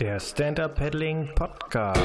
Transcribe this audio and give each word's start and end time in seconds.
Der 0.00 0.18
Stand-Up 0.18 0.76
Paddling 0.76 1.28
Podcast. 1.34 2.00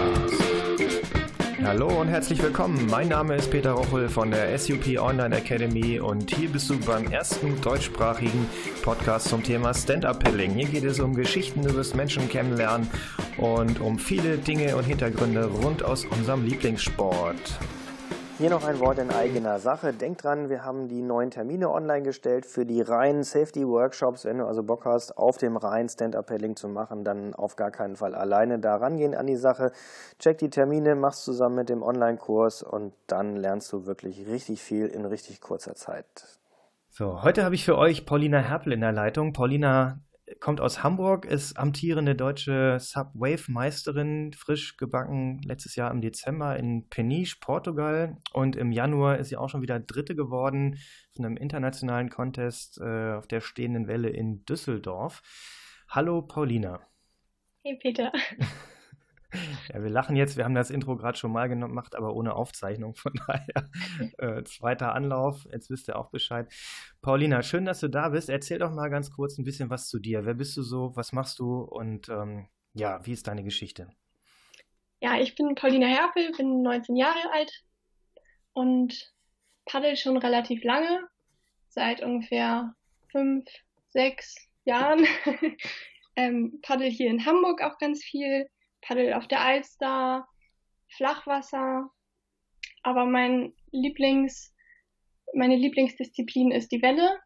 Hallo 1.64 2.02
und 2.02 2.10
herzlich 2.10 2.44
willkommen. 2.44 2.88
Mein 2.92 3.08
Name 3.08 3.38
ist 3.38 3.50
Peter 3.50 3.72
Rochel 3.72 4.10
von 4.10 4.32
der 4.32 4.60
SUP 4.60 5.00
Online 5.00 5.38
Academy 5.38 6.02
und 6.02 6.30
hier 6.36 6.50
bist 6.50 6.70
du 6.70 6.78
beim 6.78 7.10
ersten 7.10 7.62
deutschsprachigen 7.62 8.50
Podcast 8.84 9.30
zum 9.30 9.42
Thema 9.42 9.74
Stand-Up 9.74 10.22
Paddling. 10.22 10.52
Hier 10.56 10.68
geht 10.68 10.84
es 10.84 11.00
um 11.00 11.16
Geschichten 11.16 11.62
über 11.62 11.78
das 11.78 11.94
Menschen 11.94 12.28
kennenlernen 12.28 12.90
und 13.38 13.80
um 13.80 13.98
viele 13.98 14.40
Dinge 14.40 14.76
und 14.76 14.84
Hintergründe 14.84 15.46
rund 15.46 15.82
aus 15.82 16.04
unserem 16.04 16.44
Lieblingssport. 16.44 17.58
Hier 18.38 18.50
noch 18.50 18.66
ein 18.66 18.82
Wort 18.82 19.00
in 19.00 19.12
eigener 19.12 19.60
Sache. 19.60 19.94
Denk 19.94 20.18
dran, 20.18 20.50
wir 20.50 20.66
haben 20.66 20.90
die 20.90 21.02
neuen 21.02 21.32
Termine 21.32 21.72
online 21.72 22.04
gestellt 22.04 22.46
für 22.46 22.66
die 22.66 22.82
reinen 22.82 23.24
Safety 23.24 23.66
Workshops. 23.66 24.26
Wenn 24.26 24.40
du 24.40 24.46
also 24.46 24.62
Bock 24.62 24.84
hast, 24.84 25.18
auf 25.18 25.38
dem 25.38 25.56
Rhein 25.56 25.88
Stand-Up-Paddling 25.88 26.58
zu 26.58 26.68
machen, 26.68 27.06
dann 27.06 27.34
auf 27.34 27.56
gar 27.56 27.72
keinen 27.72 27.96
Fall 27.96 28.14
alleine 28.14 28.60
da 28.60 28.76
rangehen 28.76 29.16
an 29.16 29.26
die 29.26 29.38
Sache. 29.38 29.72
Check 30.20 30.40
die 30.40 30.50
Termine, 30.50 30.96
mach's 30.96 31.24
zusammen 31.24 31.56
mit 31.56 31.70
dem 31.70 31.82
Online-Kurs 31.82 32.62
und 32.62 32.94
dann 33.08 33.38
lernst 33.38 33.72
du 33.72 33.86
wirklich 33.86 34.28
richtig 34.28 34.62
viel 34.62 34.88
in 34.88 35.06
richtig 35.06 35.40
kurzer 35.40 35.76
Zeit. 35.76 36.06
So, 36.90 37.24
heute 37.24 37.46
habe 37.46 37.56
ich 37.56 37.64
für 37.64 37.78
euch 37.78 38.06
Paulina 38.06 38.40
Herpel 38.40 38.74
in 38.74 38.82
der 38.82 38.92
Leitung. 38.92 39.32
Paulina 39.32 40.00
kommt 40.40 40.60
aus 40.60 40.84
Hamburg, 40.84 41.26
ist 41.26 41.58
amtierende 41.58 42.16
deutsche 42.16 42.78
Subwave-Meisterin, 42.80 44.34
frisch 44.34 44.78
gebacken 44.78 45.42
letztes 45.46 45.76
Jahr 45.76 45.92
im 45.92 46.02
Dezember 46.02 46.58
in 46.58 46.90
Peniche, 46.90 47.38
Portugal. 47.40 48.18
Und 48.34 48.56
im 48.56 48.72
Januar 48.72 49.18
ist 49.18 49.30
sie 49.30 49.38
auch 49.38 49.50
schon 49.50 49.62
wieder 49.62 49.80
Dritte 49.80 50.16
geworden 50.16 50.80
von 51.16 51.26
einem 51.26 51.38
internationalen 51.38 52.10
Contest 52.10 52.80
äh, 52.80 53.14
auf 53.14 53.28
der 53.28 53.42
stehenden 53.42 53.88
Welle 53.88 54.10
in 54.10 54.46
Düsseldorf. 54.46 55.22
Hallo 55.90 56.22
Paulina. 56.22 56.80
Hey 57.64 57.78
Peter. 57.82 58.12
Ja, 59.74 59.82
wir 59.82 59.90
lachen 59.90 60.16
jetzt, 60.16 60.38
wir 60.38 60.46
haben 60.46 60.56
das 60.56 60.70
Intro 60.70 60.96
gerade 60.96 61.18
schon 61.18 61.32
mal 61.32 61.48
gemacht, 61.50 61.96
aber 61.96 62.16
ohne 62.16 62.36
Aufzeichnung. 62.36 62.96
Von 62.96 63.14
daher 63.28 63.70
äh, 64.18 64.44
zweiter 64.44 64.94
Anlauf, 64.94 65.46
jetzt 65.52 65.70
wisst 65.70 65.88
ihr 65.88 65.98
auch 65.98 66.10
Bescheid. 66.10 66.52
Paulina, 67.02 67.44
schön, 67.44 67.66
dass 67.66 67.80
du 67.80 67.88
da 67.88 68.10
bist. 68.10 68.30
Erzähl 68.30 68.60
doch 68.60 68.72
mal 68.72 68.90
ganz 68.90 69.12
kurz 69.12 69.38
ein 69.38 69.46
bisschen 69.46 69.70
was 69.70 69.88
zu 69.88 70.00
dir. 70.00 70.26
Wer 70.26 70.36
bist 70.36 70.56
du 70.58 70.64
so? 70.64 70.96
Was 70.96 71.14
machst 71.14 71.40
du? 71.40 71.62
Und 71.62 72.10
ähm, 72.10 72.48
ja, 72.74 73.06
wie 73.06 73.14
ist 73.14 73.28
deine 73.28 73.44
Geschichte? 73.44 73.90
Ja, 75.02 75.20
ich 75.20 75.36
bin 75.36 75.56
Paulina 75.56 75.88
Herpel, 75.88 76.32
bin 76.38 76.62
19 76.62 76.96
Jahre 76.96 77.32
alt 77.34 77.64
und 78.54 79.14
paddel 79.66 79.96
schon 79.98 80.18
relativ 80.18 80.64
lange, 80.64 81.08
seit 81.70 82.02
ungefähr 82.02 82.74
fünf, 83.12 83.46
sechs 83.90 84.36
Jahren. 84.64 85.06
ähm, 86.16 86.60
paddel 86.62 86.90
hier 86.90 87.10
in 87.10 87.26
Hamburg 87.26 87.62
auch 87.62 87.78
ganz 87.78 88.04
viel 88.04 88.48
paddel 88.86 89.14
auf 89.14 89.28
der 89.28 89.42
Alster, 89.42 90.28
Flachwasser. 90.96 91.90
Aber 92.84 93.06
mein 93.06 93.54
Lieblings, 93.72 94.54
meine 95.34 95.56
Lieblingsdisziplin 95.56 96.52
ist 96.52 96.72
die 96.72 96.82
Welle. 96.82 97.20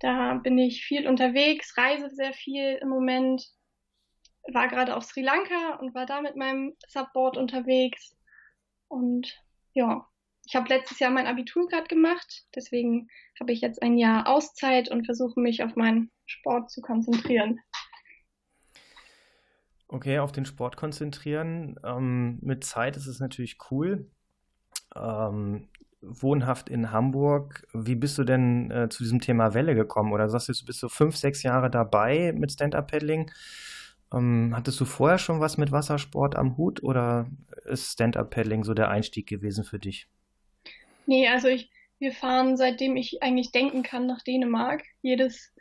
Da 0.00 0.34
bin 0.34 0.58
ich 0.58 0.84
viel 0.84 1.08
unterwegs, 1.08 1.76
reise 1.76 2.10
sehr 2.10 2.32
viel 2.32 2.78
im 2.82 2.88
Moment. 2.88 3.46
War 4.52 4.68
gerade 4.68 4.94
auf 4.94 5.04
Sri 5.04 5.22
Lanka 5.22 5.76
und 5.80 5.94
war 5.94 6.06
da 6.06 6.20
mit 6.20 6.36
meinem 6.36 6.76
Subboard 6.88 7.36
unterwegs. 7.36 8.14
Und 8.88 9.34
ja, 9.72 10.06
ich 10.46 10.54
habe 10.54 10.68
letztes 10.68 11.00
Jahr 11.00 11.10
mein 11.10 11.26
Abitur 11.26 11.66
gerade 11.66 11.88
gemacht. 11.88 12.44
Deswegen 12.54 13.08
habe 13.40 13.52
ich 13.52 13.60
jetzt 13.60 13.82
ein 13.82 13.98
Jahr 13.98 14.28
Auszeit 14.28 14.90
und 14.90 15.06
versuche 15.06 15.40
mich 15.40 15.64
auf 15.64 15.74
meinen 15.74 16.12
Sport 16.26 16.70
zu 16.70 16.80
konzentrieren. 16.82 17.60
Okay, 19.88 20.18
auf 20.18 20.32
den 20.32 20.46
Sport 20.46 20.76
konzentrieren. 20.76 21.78
Ähm, 21.84 22.38
mit 22.42 22.64
Zeit 22.64 22.96
ist 22.96 23.06
es 23.06 23.20
natürlich 23.20 23.58
cool. 23.70 24.10
Ähm, 24.94 25.68
wohnhaft 26.00 26.68
in 26.68 26.92
Hamburg. 26.92 27.66
Wie 27.72 27.94
bist 27.94 28.18
du 28.18 28.24
denn 28.24 28.70
äh, 28.70 28.88
zu 28.88 29.02
diesem 29.02 29.20
Thema 29.20 29.54
Welle 29.54 29.74
gekommen? 29.74 30.12
Oder 30.12 30.28
sagst 30.28 30.48
du, 30.48 30.52
du 30.52 30.64
bist 30.66 30.80
so 30.80 30.88
fünf, 30.88 31.16
sechs 31.16 31.42
Jahre 31.42 31.70
dabei 31.70 32.32
mit 32.32 32.52
Stand-Up-Paddling? 32.52 33.30
Ähm, 34.12 34.52
hattest 34.54 34.80
du 34.80 34.84
vorher 34.84 35.18
schon 35.18 35.40
was 35.40 35.56
mit 35.56 35.72
Wassersport 35.72 36.36
am 36.36 36.56
Hut 36.56 36.82
oder 36.82 37.26
ist 37.64 37.92
Stand-Up-Paddling 37.92 38.64
so 38.64 38.74
der 38.74 38.88
Einstieg 38.88 39.26
gewesen 39.26 39.64
für 39.64 39.78
dich? 39.78 40.08
Nee, 41.06 41.28
also 41.28 41.48
ich, 41.48 41.70
wir 41.98 42.12
fahren 42.12 42.56
seitdem 42.56 42.96
ich 42.96 43.22
eigentlich 43.22 43.52
denken 43.52 43.82
kann 43.82 44.06
nach 44.06 44.22
Dänemark. 44.22 44.82
Jedes 45.02 45.52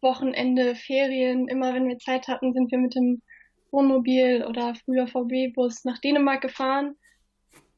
Wochenende, 0.00 0.74
Ferien, 0.74 1.48
immer 1.48 1.74
wenn 1.74 1.88
wir 1.88 1.98
Zeit 1.98 2.28
hatten, 2.28 2.52
sind 2.52 2.70
wir 2.70 2.78
mit 2.78 2.94
dem 2.94 3.22
Wohnmobil 3.70 4.44
oder 4.48 4.74
früher 4.74 5.06
VW-Bus 5.06 5.84
nach 5.84 5.98
Dänemark 5.98 6.40
gefahren. 6.40 6.96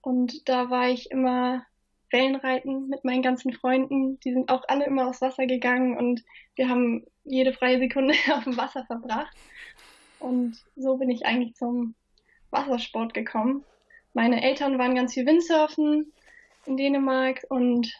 Und 0.02 0.48
da 0.48 0.70
war 0.70 0.88
ich 0.88 1.10
immer 1.10 1.64
Wellenreiten 2.10 2.88
mit 2.88 3.04
meinen 3.04 3.22
ganzen 3.22 3.52
Freunden. 3.52 4.18
Die 4.20 4.32
sind 4.32 4.50
auch 4.50 4.62
alle 4.68 4.86
immer 4.86 5.08
aufs 5.08 5.20
Wasser 5.20 5.46
gegangen 5.46 5.96
und 5.96 6.24
wir 6.56 6.68
haben 6.68 7.06
jede 7.24 7.52
freie 7.52 7.78
Sekunde 7.78 8.14
auf 8.32 8.44
dem 8.44 8.56
Wasser 8.56 8.84
verbracht. 8.86 9.36
Und 10.18 10.58
so 10.76 10.96
bin 10.96 11.10
ich 11.10 11.24
eigentlich 11.24 11.54
zum 11.54 11.94
Wassersport 12.50 13.14
gekommen. 13.14 13.64
Meine 14.12 14.42
Eltern 14.42 14.78
waren 14.78 14.94
ganz 14.94 15.14
viel 15.14 15.26
Windsurfen 15.26 16.12
in 16.66 16.76
Dänemark 16.76 17.44
und 17.48 17.92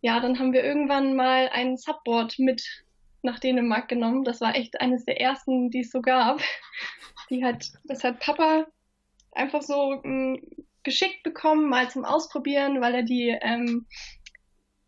ja, 0.00 0.20
dann 0.20 0.38
haben 0.38 0.52
wir 0.52 0.62
irgendwann 0.62 1.16
mal 1.16 1.48
ein 1.52 1.76
Subboard 1.76 2.38
mit 2.38 2.84
nach 3.22 3.38
Dänemark 3.38 3.88
genommen. 3.88 4.24
Das 4.24 4.40
war 4.40 4.54
echt 4.54 4.80
eines 4.80 5.04
der 5.04 5.20
ersten, 5.20 5.70
die 5.70 5.80
es 5.80 5.90
so 5.90 6.00
gab. 6.00 6.40
Die 7.30 7.44
hat, 7.44 7.72
das 7.82 8.04
hat 8.04 8.20
Papa 8.20 8.66
einfach 9.32 9.60
so 9.60 10.00
ähm, 10.04 10.40
geschickt 10.84 11.24
bekommen, 11.24 11.68
mal 11.68 11.90
zum 11.90 12.04
Ausprobieren, 12.04 12.80
weil 12.80 12.94
er 12.94 13.02
die, 13.02 13.36
ähm, 13.40 13.86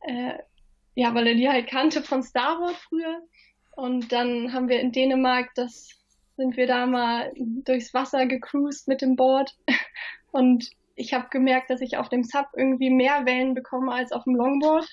äh, 0.03 0.35
ja, 0.95 1.13
weil 1.15 1.27
er 1.27 1.35
die 1.35 1.49
halt 1.49 1.69
kannte 1.69 2.01
von 2.01 2.23
Star 2.23 2.61
Wars 2.61 2.77
früher. 2.77 3.23
Und 3.73 4.13
dann 4.13 4.53
haben 4.53 4.69
wir 4.69 4.81
in 4.81 4.93
Dänemark, 4.93 5.51
das 5.57 5.89
sind 6.37 6.57
wir 6.57 6.69
da 6.69 6.87
mal 6.87 7.33
durchs 7.37 7.93
Wasser 7.93 8.27
gecruised 8.27 8.87
mit 8.87 9.03
dem 9.03 9.17
Board. 9.17 9.57
Und 10.31 10.71
ich 10.95 11.15
habe 11.15 11.29
gemerkt, 11.31 11.71
dass 11.71 11.81
ich 11.81 11.97
auf 11.97 12.09
dem 12.09 12.25
Sub 12.25 12.47
irgendwie 12.57 12.91
mehr 12.91 13.27
Wellen 13.27 13.55
bekomme 13.55 13.93
als 13.93 14.13
auf 14.13 14.25
dem 14.25 14.37
Longboard. 14.37 14.87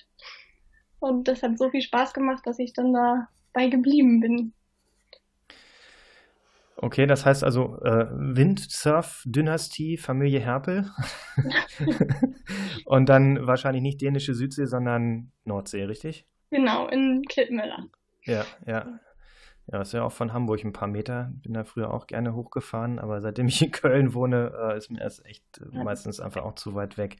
Und 1.05 1.27
das 1.27 1.43
hat 1.43 1.59
so 1.59 1.69
viel 1.69 1.83
Spaß 1.83 2.15
gemacht, 2.15 2.47
dass 2.47 2.57
ich 2.57 2.73
dann 2.73 2.91
dabei 2.91 3.67
geblieben 3.67 4.21
bin. 4.21 4.53
Okay, 6.77 7.05
das 7.05 7.27
heißt 7.27 7.43
also 7.43 7.79
äh, 7.83 8.07
Windsurf-Dynastie, 8.09 9.97
Familie 9.97 10.39
Herpel. 10.39 10.89
Und 12.85 13.07
dann 13.07 13.45
wahrscheinlich 13.45 13.83
nicht 13.83 14.01
dänische 14.01 14.33
Südsee, 14.33 14.65
sondern 14.65 15.31
Nordsee, 15.43 15.83
richtig? 15.83 16.25
Genau, 16.49 16.87
in 16.87 17.21
Klittmüller. 17.29 17.85
Ja, 18.23 18.43
ja. 18.65 18.99
Ja, 19.71 19.81
ist 19.81 19.93
ja 19.93 20.03
auch 20.03 20.11
von 20.11 20.33
Hamburg 20.33 20.63
ein 20.63 20.73
paar 20.73 20.87
Meter. 20.87 21.31
Bin 21.43 21.53
da 21.53 21.65
früher 21.65 21.93
auch 21.93 22.07
gerne 22.07 22.33
hochgefahren, 22.33 22.97
aber 22.97 23.21
seitdem 23.21 23.47
ich 23.47 23.61
in 23.61 23.71
Köln 23.71 24.15
wohne, 24.15 24.51
äh, 24.59 24.77
ist 24.77 24.89
mir 24.89 24.99
das 24.99 25.23
echt 25.23 25.59
äh, 25.59 25.83
meistens 25.83 26.19
einfach 26.19 26.43
auch 26.43 26.55
zu 26.55 26.73
weit 26.73 26.97
weg. 26.97 27.17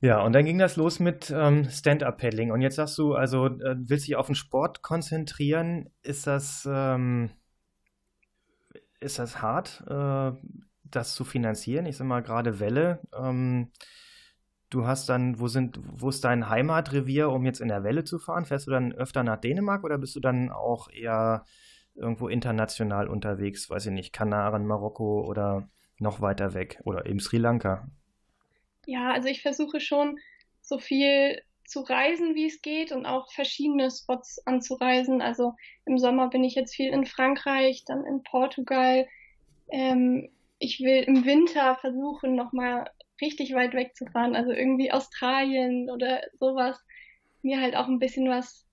Ja, 0.00 0.22
und 0.22 0.32
dann 0.32 0.44
ging 0.44 0.58
das 0.58 0.76
los 0.76 1.00
mit 1.00 1.32
ähm, 1.34 1.68
Stand-Up-Paddling. 1.68 2.52
Und 2.52 2.60
jetzt 2.60 2.76
sagst 2.76 2.96
du, 2.98 3.14
also 3.14 3.46
äh, 3.46 3.74
willst 3.78 4.06
dich 4.06 4.14
auf 4.14 4.26
den 4.26 4.36
Sport 4.36 4.82
konzentrieren. 4.82 5.90
Ist 6.02 6.26
das, 6.28 6.68
ähm, 6.70 7.30
ist 9.00 9.18
das 9.18 9.42
hart, 9.42 9.82
äh, 9.88 10.32
das 10.84 11.14
zu 11.14 11.24
finanzieren? 11.24 11.86
Ich 11.86 11.96
sag 11.96 12.06
mal 12.06 12.22
gerade 12.22 12.60
Welle. 12.60 13.00
Ähm, 13.12 13.72
du 14.70 14.86
hast 14.86 15.08
dann, 15.08 15.40
wo 15.40 15.48
sind, 15.48 15.80
wo 15.82 16.10
ist 16.10 16.24
dein 16.24 16.48
Heimatrevier, 16.48 17.30
um 17.30 17.44
jetzt 17.44 17.60
in 17.60 17.68
der 17.68 17.82
Welle 17.82 18.04
zu 18.04 18.20
fahren? 18.20 18.44
Fährst 18.44 18.68
du 18.68 18.70
dann 18.70 18.92
öfter 18.92 19.24
nach 19.24 19.40
Dänemark 19.40 19.82
oder 19.82 19.98
bist 19.98 20.14
du 20.14 20.20
dann 20.20 20.50
auch 20.50 20.88
eher 20.90 21.44
irgendwo 21.96 22.28
international 22.28 23.08
unterwegs? 23.08 23.68
Weiß 23.68 23.86
ich 23.86 23.92
nicht, 23.92 24.12
Kanaren, 24.12 24.64
Marokko 24.64 25.24
oder 25.26 25.68
noch 25.98 26.20
weiter 26.20 26.54
weg 26.54 26.80
oder 26.84 27.06
eben 27.06 27.18
Sri 27.18 27.38
Lanka? 27.38 27.88
Ja, 28.88 29.12
also 29.12 29.28
ich 29.28 29.42
versuche 29.42 29.80
schon 29.80 30.18
so 30.62 30.78
viel 30.78 31.42
zu 31.66 31.80
reisen, 31.80 32.34
wie 32.34 32.46
es 32.46 32.62
geht 32.62 32.90
und 32.90 33.04
auch 33.04 33.30
verschiedene 33.30 33.90
Spots 33.90 34.40
anzureisen. 34.46 35.20
Also 35.20 35.54
im 35.84 35.98
Sommer 35.98 36.30
bin 36.30 36.42
ich 36.42 36.54
jetzt 36.54 36.74
viel 36.74 36.90
in 36.90 37.04
Frankreich, 37.04 37.84
dann 37.84 38.06
in 38.06 38.22
Portugal. 38.22 39.06
Ähm, 39.70 40.30
ich 40.58 40.80
will 40.80 41.02
im 41.02 41.26
Winter 41.26 41.76
versuchen, 41.76 42.34
nochmal 42.34 42.90
richtig 43.20 43.54
weit 43.54 43.74
wegzufahren, 43.74 44.34
also 44.34 44.52
irgendwie 44.52 44.90
Australien 44.90 45.90
oder 45.90 46.22
sowas. 46.40 46.82
Mir 47.42 47.60
halt 47.60 47.76
auch 47.76 47.88
ein 47.88 47.98
bisschen 47.98 48.30
was 48.30 48.64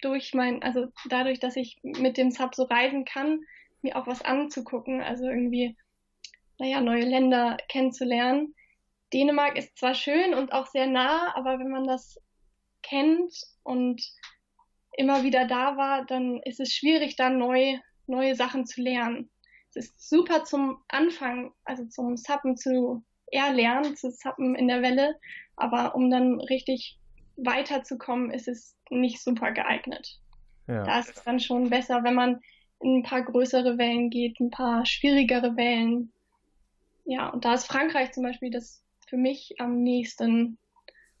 durch 0.00 0.32
mein, 0.32 0.62
also 0.62 0.86
dadurch, 1.08 1.40
dass 1.40 1.56
ich 1.56 1.80
mit 1.82 2.18
dem 2.18 2.30
Sub 2.30 2.54
so 2.54 2.62
reisen 2.62 3.04
kann, 3.04 3.40
mir 3.82 3.96
auch 3.96 4.06
was 4.06 4.22
anzugucken, 4.22 5.00
also 5.00 5.26
irgendwie, 5.26 5.76
naja, 6.58 6.80
neue 6.80 7.04
Länder 7.04 7.56
kennenzulernen. 7.68 8.54
Dänemark 9.12 9.56
ist 9.56 9.76
zwar 9.78 9.94
schön 9.94 10.34
und 10.34 10.52
auch 10.52 10.66
sehr 10.66 10.86
nah, 10.86 11.34
aber 11.36 11.58
wenn 11.58 11.70
man 11.70 11.84
das 11.84 12.20
kennt 12.82 13.32
und 13.62 14.02
immer 14.96 15.22
wieder 15.22 15.46
da 15.46 15.76
war, 15.76 16.04
dann 16.06 16.40
ist 16.44 16.60
es 16.60 16.72
schwierig, 16.72 17.16
da 17.16 17.30
neu 17.30 17.78
neue 18.06 18.34
Sachen 18.34 18.66
zu 18.66 18.80
lernen. 18.80 19.30
Es 19.70 19.76
ist 19.76 20.08
super 20.08 20.44
zum 20.44 20.78
Anfang, 20.88 21.52
also 21.64 21.84
zum 21.86 22.16
Suppen 22.16 22.56
zu 22.56 23.04
erlernen, 23.30 23.96
zu 23.96 24.10
Suppen 24.10 24.54
in 24.54 24.68
der 24.68 24.82
Welle, 24.82 25.16
aber 25.56 25.94
um 25.94 26.10
dann 26.10 26.40
richtig 26.40 26.98
weiterzukommen, 27.36 28.30
ist 28.30 28.48
es 28.48 28.76
nicht 28.88 29.22
super 29.22 29.52
geeignet. 29.52 30.20
Ja. 30.68 30.84
Da 30.84 30.98
ist 31.00 31.16
es 31.16 31.24
dann 31.24 31.40
schon 31.40 31.68
besser, 31.68 32.02
wenn 32.04 32.14
man 32.14 32.40
in 32.80 32.98
ein 32.98 33.02
paar 33.02 33.22
größere 33.22 33.78
Wellen 33.78 34.10
geht, 34.10 34.38
ein 34.40 34.50
paar 34.50 34.86
schwierigere 34.86 35.56
Wellen. 35.56 36.12
Ja, 37.04 37.28
und 37.28 37.44
da 37.44 37.54
ist 37.54 37.66
Frankreich 37.66 38.12
zum 38.12 38.22
Beispiel 38.22 38.50
das 38.50 38.82
für 39.06 39.16
mich 39.16 39.56
am 39.58 39.82
nächsten 39.82 40.58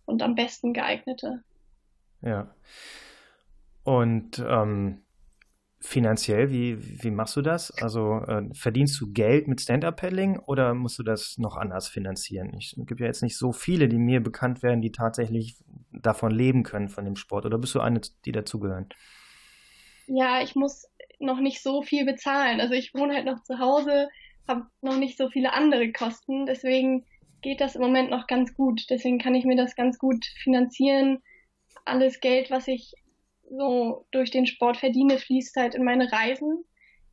und 0.04 0.22
am 0.22 0.34
besten 0.34 0.72
geeignete. 0.72 1.42
Ja. 2.22 2.54
Und 3.82 4.44
ähm, 4.46 5.02
finanziell, 5.80 6.50
wie, 6.50 7.02
wie 7.02 7.10
machst 7.10 7.36
du 7.36 7.42
das? 7.42 7.70
Also 7.82 8.20
äh, 8.26 8.42
verdienst 8.52 9.00
du 9.00 9.12
Geld 9.12 9.46
mit 9.46 9.60
Stand-Up-Paddling 9.60 10.38
oder 10.40 10.74
musst 10.74 10.98
du 10.98 11.02
das 11.02 11.38
noch 11.38 11.56
anders 11.56 11.88
finanzieren? 11.88 12.52
es 12.58 12.74
gibt 12.76 13.00
ja 13.00 13.06
jetzt 13.06 13.22
nicht 13.22 13.38
so 13.38 13.52
viele, 13.52 13.88
die 13.88 13.98
mir 13.98 14.20
bekannt 14.20 14.62
werden, 14.62 14.80
die 14.80 14.92
tatsächlich 14.92 15.56
davon 15.92 16.32
leben 16.32 16.62
können, 16.62 16.88
von 16.88 17.04
dem 17.04 17.16
Sport. 17.16 17.46
Oder 17.46 17.58
bist 17.58 17.74
du 17.74 17.80
eine, 17.80 18.00
die 18.24 18.32
dazugehören? 18.32 18.88
Ja, 20.08 20.42
ich 20.42 20.54
muss 20.54 20.88
noch 21.18 21.40
nicht 21.40 21.62
so 21.62 21.82
viel 21.82 22.04
bezahlen. 22.04 22.60
Also 22.60 22.74
ich 22.74 22.94
wohne 22.94 23.14
halt 23.14 23.26
noch 23.26 23.42
zu 23.42 23.58
Hause, 23.58 24.08
habe 24.48 24.66
noch 24.80 24.96
nicht 24.96 25.16
so 25.16 25.28
viele 25.28 25.52
andere 25.52 25.92
Kosten. 25.92 26.46
Deswegen 26.46 27.04
geht 27.46 27.60
das 27.60 27.76
im 27.76 27.80
Moment 27.80 28.10
noch 28.10 28.26
ganz 28.26 28.56
gut. 28.56 28.86
Deswegen 28.90 29.20
kann 29.20 29.36
ich 29.36 29.44
mir 29.44 29.54
das 29.54 29.76
ganz 29.76 30.00
gut 30.00 30.26
finanzieren. 30.42 31.22
Alles 31.84 32.18
Geld, 32.18 32.50
was 32.50 32.66
ich 32.66 32.92
so 33.48 34.04
durch 34.10 34.32
den 34.32 34.46
Sport 34.46 34.78
verdiene, 34.78 35.16
fließt 35.16 35.54
halt 35.54 35.76
in 35.76 35.84
meine 35.84 36.10
Reisen, 36.10 36.64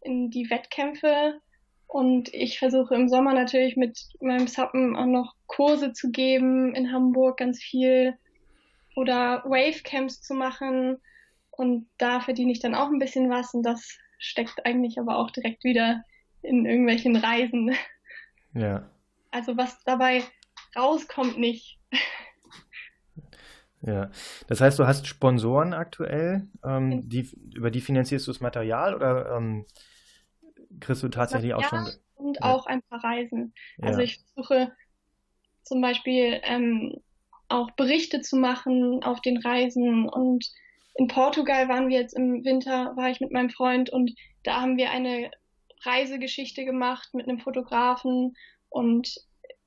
in 0.02 0.32
die 0.32 0.50
Wettkämpfe. 0.50 1.40
Und 1.86 2.34
ich 2.34 2.58
versuche 2.58 2.96
im 2.96 3.10
Sommer 3.10 3.36
natürlich 3.36 3.76
mit 3.76 3.96
meinem 4.22 4.48
Suppen 4.48 4.96
auch 4.96 5.06
noch 5.06 5.36
Kurse 5.46 5.94
zu 5.94 6.10
geben, 6.10 6.74
in 6.74 6.92
Hamburg 6.92 7.38
ganz 7.38 7.62
viel 7.62 8.18
oder 8.96 9.44
Wavecamps 9.46 10.24
zu 10.24 10.34
machen. 10.34 10.98
Und 11.52 11.88
da 12.00 12.22
verdiene 12.22 12.52
ich 12.52 12.60
dann 12.60 12.74
auch 12.74 12.88
ein 12.88 12.98
bisschen 12.98 13.30
was 13.30 13.54
und 13.54 13.62
das 13.62 14.00
steckt 14.18 14.66
eigentlich 14.66 14.98
aber 14.98 15.20
auch 15.20 15.30
direkt 15.30 15.64
wieder 15.64 16.04
in 16.42 16.66
irgendwelchen 16.66 17.18
Reisen. 17.18 17.76
Ja. 18.56 18.90
Also 19.34 19.58
was 19.58 19.84
dabei 19.84 20.24
rauskommt 20.76 21.40
nicht. 21.40 21.80
Ja, 23.82 24.12
das 24.48 24.62
heißt, 24.62 24.80
du 24.80 24.88
hast 24.88 25.08
Sponsoren 25.08 25.74
aktuell, 25.74 26.48
ähm, 26.64 27.10
die, 27.10 27.28
über 27.54 27.70
die 27.70 27.82
finanzierst 27.82 28.28
du 28.28 28.32
das 28.32 28.40
Material 28.40 28.96
oder 28.96 29.36
ähm, 29.36 29.66
kriegst 30.80 31.04
du 31.04 31.10
tatsächlich 31.10 31.54
auch 31.54 31.64
schon. 31.64 31.90
Und 32.16 32.38
ja. 32.38 32.44
auch 32.44 32.66
ein 32.66 32.82
paar 32.84 33.04
Reisen. 33.04 33.54
Also 33.82 34.00
ja. 34.00 34.06
ich 34.06 34.22
versuche 34.34 34.72
zum 35.64 35.82
Beispiel 35.82 36.40
ähm, 36.44 37.02
auch 37.50 37.72
Berichte 37.72 38.22
zu 38.22 38.38
machen 38.38 39.04
auf 39.04 39.20
den 39.20 39.38
Reisen 39.38 40.08
und 40.08 40.46
in 40.94 41.08
Portugal 41.08 41.68
waren 41.68 41.90
wir 41.90 42.00
jetzt 42.00 42.14
im 42.14 42.46
Winter, 42.46 42.96
war 42.96 43.10
ich 43.10 43.20
mit 43.20 43.32
meinem 43.32 43.50
Freund 43.50 43.90
und 43.90 44.12
da 44.44 44.62
haben 44.62 44.78
wir 44.78 44.92
eine 44.92 45.32
Reisegeschichte 45.82 46.64
gemacht 46.64 47.10
mit 47.14 47.28
einem 47.28 47.40
Fotografen 47.40 48.36
und 48.74 49.16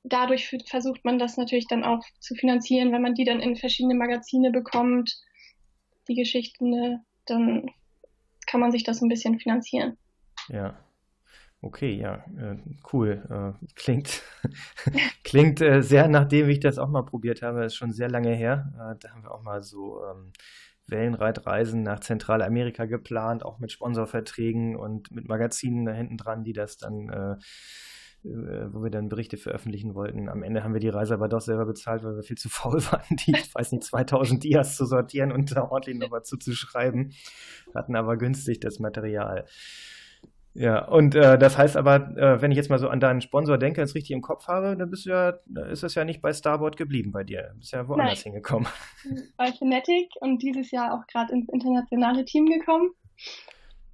dadurch 0.02 0.48
versucht 0.66 1.04
man 1.04 1.18
das 1.18 1.36
natürlich 1.36 1.66
dann 1.68 1.84
auch 1.84 2.02
zu 2.20 2.34
finanzieren, 2.34 2.92
wenn 2.92 3.02
man 3.02 3.14
die 3.14 3.24
dann 3.24 3.40
in 3.40 3.56
verschiedene 3.56 3.94
Magazine 3.94 4.50
bekommt, 4.50 5.16
die 6.08 6.14
Geschichten, 6.14 6.70
ne, 6.70 7.04
dann 7.26 7.70
kann 8.46 8.60
man 8.60 8.72
sich 8.72 8.84
das 8.84 9.02
ein 9.02 9.08
bisschen 9.08 9.38
finanzieren. 9.38 9.96
Ja. 10.48 10.78
Okay, 11.62 11.94
ja, 11.94 12.24
äh, 12.38 12.58
cool. 12.92 13.24
Äh, 13.30 13.66
klingt 13.74 14.22
klingt 15.24 15.60
äh, 15.60 15.82
sehr, 15.82 16.06
nachdem 16.06 16.48
ich 16.48 16.60
das 16.60 16.78
auch 16.78 16.88
mal 16.88 17.02
probiert 17.02 17.42
habe, 17.42 17.64
ist 17.64 17.74
schon 17.74 17.92
sehr 17.92 18.10
lange 18.10 18.34
her. 18.34 18.72
Äh, 18.74 18.98
da 19.00 19.10
haben 19.10 19.22
wir 19.22 19.32
auch 19.32 19.42
mal 19.42 19.62
so 19.62 20.04
ähm, 20.04 20.32
Wellenreitreisen 20.86 21.82
nach 21.82 22.00
Zentralamerika 22.00 22.84
geplant, 22.84 23.44
auch 23.44 23.58
mit 23.58 23.72
Sponsorverträgen 23.72 24.76
und 24.76 25.10
mit 25.10 25.26
Magazinen 25.28 25.86
da 25.86 25.92
hinten 25.92 26.18
dran, 26.18 26.44
die 26.44 26.52
das 26.52 26.76
dann 26.76 27.08
äh, 27.08 27.36
wo 28.26 28.82
wir 28.82 28.90
dann 28.90 29.08
Berichte 29.08 29.36
veröffentlichen 29.36 29.94
wollten. 29.94 30.28
Am 30.28 30.42
Ende 30.42 30.64
haben 30.64 30.72
wir 30.72 30.80
die 30.80 30.88
Reise 30.88 31.14
aber 31.14 31.28
doch 31.28 31.40
selber 31.40 31.66
bezahlt, 31.66 32.02
weil 32.04 32.16
wir 32.16 32.22
viel 32.22 32.38
zu 32.38 32.48
faul 32.48 32.80
waren, 32.92 33.16
die, 33.16 33.32
ich 33.32 33.54
weiß 33.54 33.72
nicht, 33.72 33.84
2000 33.84 34.42
Dias 34.42 34.76
zu 34.76 34.86
sortieren 34.86 35.32
und 35.32 35.54
da 35.54 35.62
ordentlich 35.62 35.98
noch 35.98 36.10
was 36.10 36.28
zuzuschreiben. 36.28 37.12
Hatten 37.74 37.96
aber 37.96 38.16
günstig 38.16 38.60
das 38.60 38.78
Material. 38.78 39.46
Ja, 40.58 40.86
und 40.86 41.14
äh, 41.14 41.38
das 41.38 41.58
heißt 41.58 41.76
aber, 41.76 42.16
äh, 42.16 42.40
wenn 42.40 42.50
ich 42.50 42.56
jetzt 42.56 42.70
mal 42.70 42.78
so 42.78 42.88
an 42.88 42.98
deinen 42.98 43.20
Sponsor 43.20 43.58
denke, 43.58 43.82
es 43.82 43.94
richtig 43.94 44.12
im 44.12 44.22
Kopf 44.22 44.48
habe, 44.48 44.74
dann 44.74 44.90
bist 44.90 45.04
du 45.04 45.10
ja, 45.10 45.34
ist 45.70 45.82
es 45.82 45.94
ja 45.94 46.04
nicht 46.04 46.22
bei 46.22 46.32
Starboard 46.32 46.78
geblieben 46.78 47.12
bei 47.12 47.24
dir. 47.24 47.50
Du 47.52 47.58
bist 47.58 47.72
ja 47.72 47.86
woanders 47.86 48.24
Nein. 48.24 48.32
hingekommen. 48.32 48.68
Bei 49.36 49.50
Kinetic 49.50 50.08
und 50.20 50.42
dieses 50.42 50.70
Jahr 50.70 50.94
auch 50.94 51.06
gerade 51.08 51.34
ins 51.34 51.48
internationale 51.50 52.24
Team 52.24 52.46
gekommen. 52.46 52.90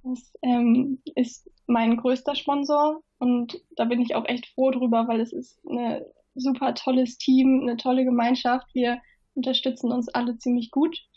Das 0.03 0.33
ähm, 0.41 0.99
ist 1.15 1.49
mein 1.67 1.97
größter 1.97 2.35
Sponsor 2.35 3.01
und 3.23 3.61
da 3.77 3.85
bin 3.85 4.01
ich 4.01 4.15
auch 4.15 4.25
echt 4.25 4.47
froh 4.47 4.69
drüber, 4.69 5.07
weil 5.07 5.21
es 5.21 5.31
ist 5.31 5.57
ein 5.65 6.01
super 6.35 6.75
tolles 6.75 7.17
Team, 7.17 7.61
eine 7.61 7.77
tolle 7.77 8.03
Gemeinschaft. 8.03 8.67
Wir 8.73 9.01
unterstützen 9.33 9.93
uns 9.93 10.09
alle 10.09 10.37
ziemlich 10.37 10.71
gut 10.71 11.07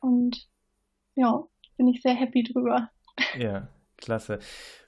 und 0.00 0.46
ja, 1.14 1.42
bin 1.78 1.88
ich 1.88 2.02
sehr 2.02 2.12
happy 2.12 2.42
drüber. 2.42 2.90
Ja, 3.38 3.68
klasse. 3.96 4.40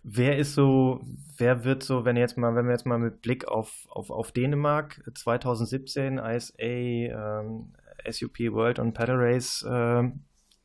Wer 0.03 0.37
ist 0.37 0.53
so, 0.53 1.01
wer 1.39 1.65
wird 1.65 1.83
so, 1.83 2.05
wenn 2.05 2.19
jetzt 2.19 2.37
mal, 2.37 2.55
wenn 2.55 2.67
wir 2.67 2.73
jetzt 2.73 2.85
mal 2.85 2.99
mit 2.99 3.23
Blick 3.23 3.49
auf, 3.49 3.87
auf, 3.89 4.11
auf 4.11 4.31
Dänemark 4.31 5.03
2017 5.15 6.19
ISA 6.19 6.55
ähm, 6.59 7.73
SUP 8.07 8.39
World 8.53 8.81
und 8.81 8.93
Paddle 8.93 9.17
Race 9.19 9.63
äh, 9.63 10.11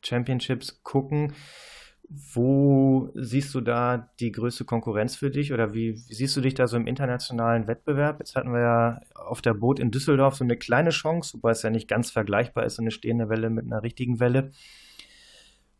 Championships 0.02 0.82
gucken, 0.82 1.32
wo 2.32 3.10
siehst 3.14 3.54
du 3.54 3.60
da 3.60 4.10
die 4.20 4.32
größte 4.32 4.64
Konkurrenz 4.64 5.16
für 5.16 5.30
dich 5.30 5.52
oder 5.52 5.74
wie, 5.74 5.94
wie, 5.94 6.14
siehst 6.14 6.36
du 6.36 6.40
dich 6.40 6.54
da 6.54 6.66
so 6.66 6.76
im 6.76 6.86
internationalen 6.86 7.66
Wettbewerb? 7.66 8.18
Jetzt 8.20 8.36
hatten 8.36 8.52
wir 8.52 8.60
ja 8.60 9.00
auf 9.14 9.42
der 9.42 9.54
Boot 9.54 9.78
in 9.78 9.90
Düsseldorf 9.90 10.36
so 10.36 10.44
eine 10.44 10.56
kleine 10.56 10.90
Chance, 10.90 11.34
wobei 11.34 11.50
es 11.50 11.62
ja 11.62 11.70
nicht 11.70 11.88
ganz 11.88 12.10
vergleichbar 12.10 12.64
ist, 12.64 12.76
so 12.76 12.82
eine 12.82 12.90
stehende 12.90 13.28
Welle 13.28 13.50
mit 13.50 13.64
einer 13.64 13.82
richtigen 13.82 14.20
Welle. 14.20 14.50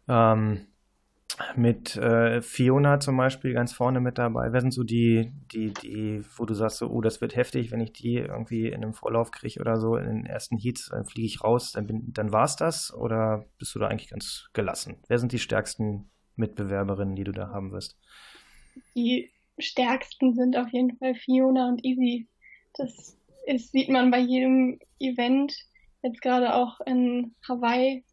Ähm, 0.09 0.67
mit 1.57 1.97
äh, 1.97 2.43
Fiona 2.43 3.01
zum 3.01 3.17
Beispiel 3.17 3.55
ganz 3.55 3.73
vorne 3.73 4.01
mit 4.01 4.19
dabei. 4.19 4.53
Wer 4.53 4.61
sind 4.61 4.73
so 4.73 4.85
die, 4.85 5.33
die, 5.53 5.73
die, 5.73 6.23
wo 6.37 6.45
du 6.45 6.55
sagst, 6.55 6.79
so, 6.79 6.89
oh, 6.89 7.01
das 7.01 7.21
wird 7.21 7.35
heftig, 7.35 7.73
wenn 7.73 7.81
ich 7.81 7.93
die 7.93 8.17
irgendwie 8.17 8.69
in 8.69 8.83
einem 8.83 8.95
Vorlauf 8.95 9.33
kriege 9.33 9.61
oder 9.61 9.79
so, 9.79 9.97
in 9.97 10.07
den 10.07 10.27
ersten 10.27 10.57
Heats, 10.57 10.91
dann 10.91 11.05
fliege 11.05 11.27
ich 11.27 11.43
raus, 11.43 11.73
dann, 11.73 11.87
bin, 11.87 12.13
dann 12.13 12.33
war 12.33 12.45
es 12.45 12.57
das? 12.57 12.95
Oder 12.95 13.47
bist 13.59 13.75
du 13.75 13.81
da 13.81 13.89
eigentlich 13.89 14.11
ganz 14.11 14.49
gelassen? 14.53 14.97
Wer 15.09 15.19
sind 15.19 15.33
die 15.33 15.41
stärksten 15.41 16.11
Mitbewerberinnen, 16.37 17.17
die 17.17 17.25
du 17.25 17.33
da 17.33 17.49
haben 17.49 17.73
wirst? 17.73 17.97
Die 18.95 19.31
stärksten 19.59 20.35
sind 20.35 20.57
auf 20.57 20.69
jeden 20.73 20.97
Fall 20.97 21.15
Fiona 21.15 21.69
und 21.69 21.85
Easy. 21.85 22.27
Das 22.75 23.17
ist, 23.47 23.73
sieht 23.73 23.89
man 23.89 24.11
bei 24.11 24.19
jedem 24.19 24.79
Event. 24.99 25.55
Jetzt 26.03 26.21
gerade 26.21 26.55
auch 26.55 26.81
in 26.81 27.35
Hawaii 27.49 28.05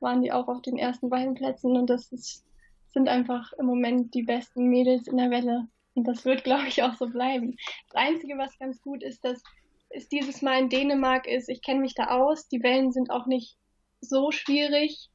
waren 0.00 0.22
die 0.22 0.32
auch 0.32 0.48
auf 0.48 0.62
den 0.62 0.78
ersten 0.78 1.10
beiden 1.10 1.34
Plätzen 1.34 1.76
und 1.76 1.88
das 1.88 2.12
ist, 2.12 2.44
sind 2.88 3.08
einfach 3.08 3.52
im 3.54 3.66
Moment 3.66 4.14
die 4.14 4.22
besten 4.22 4.68
Mädels 4.68 5.08
in 5.08 5.16
der 5.16 5.30
Welle. 5.30 5.68
Und 5.94 6.04
das 6.04 6.24
wird, 6.24 6.44
glaube 6.44 6.68
ich, 6.68 6.82
auch 6.82 6.94
so 6.94 7.06
bleiben. 7.08 7.56
Das 7.90 8.02
Einzige, 8.02 8.36
was 8.36 8.58
ganz 8.58 8.80
gut 8.82 9.02
ist, 9.02 9.24
dass 9.24 9.42
es 9.88 10.08
dieses 10.08 10.42
Mal 10.42 10.60
in 10.60 10.68
Dänemark 10.68 11.26
ist, 11.26 11.48
ich 11.48 11.62
kenne 11.62 11.80
mich 11.80 11.94
da 11.94 12.08
aus, 12.08 12.48
die 12.48 12.62
Wellen 12.62 12.92
sind 12.92 13.10
auch 13.10 13.26
nicht 13.26 13.56
so 14.00 14.30
schwierig 14.30 15.10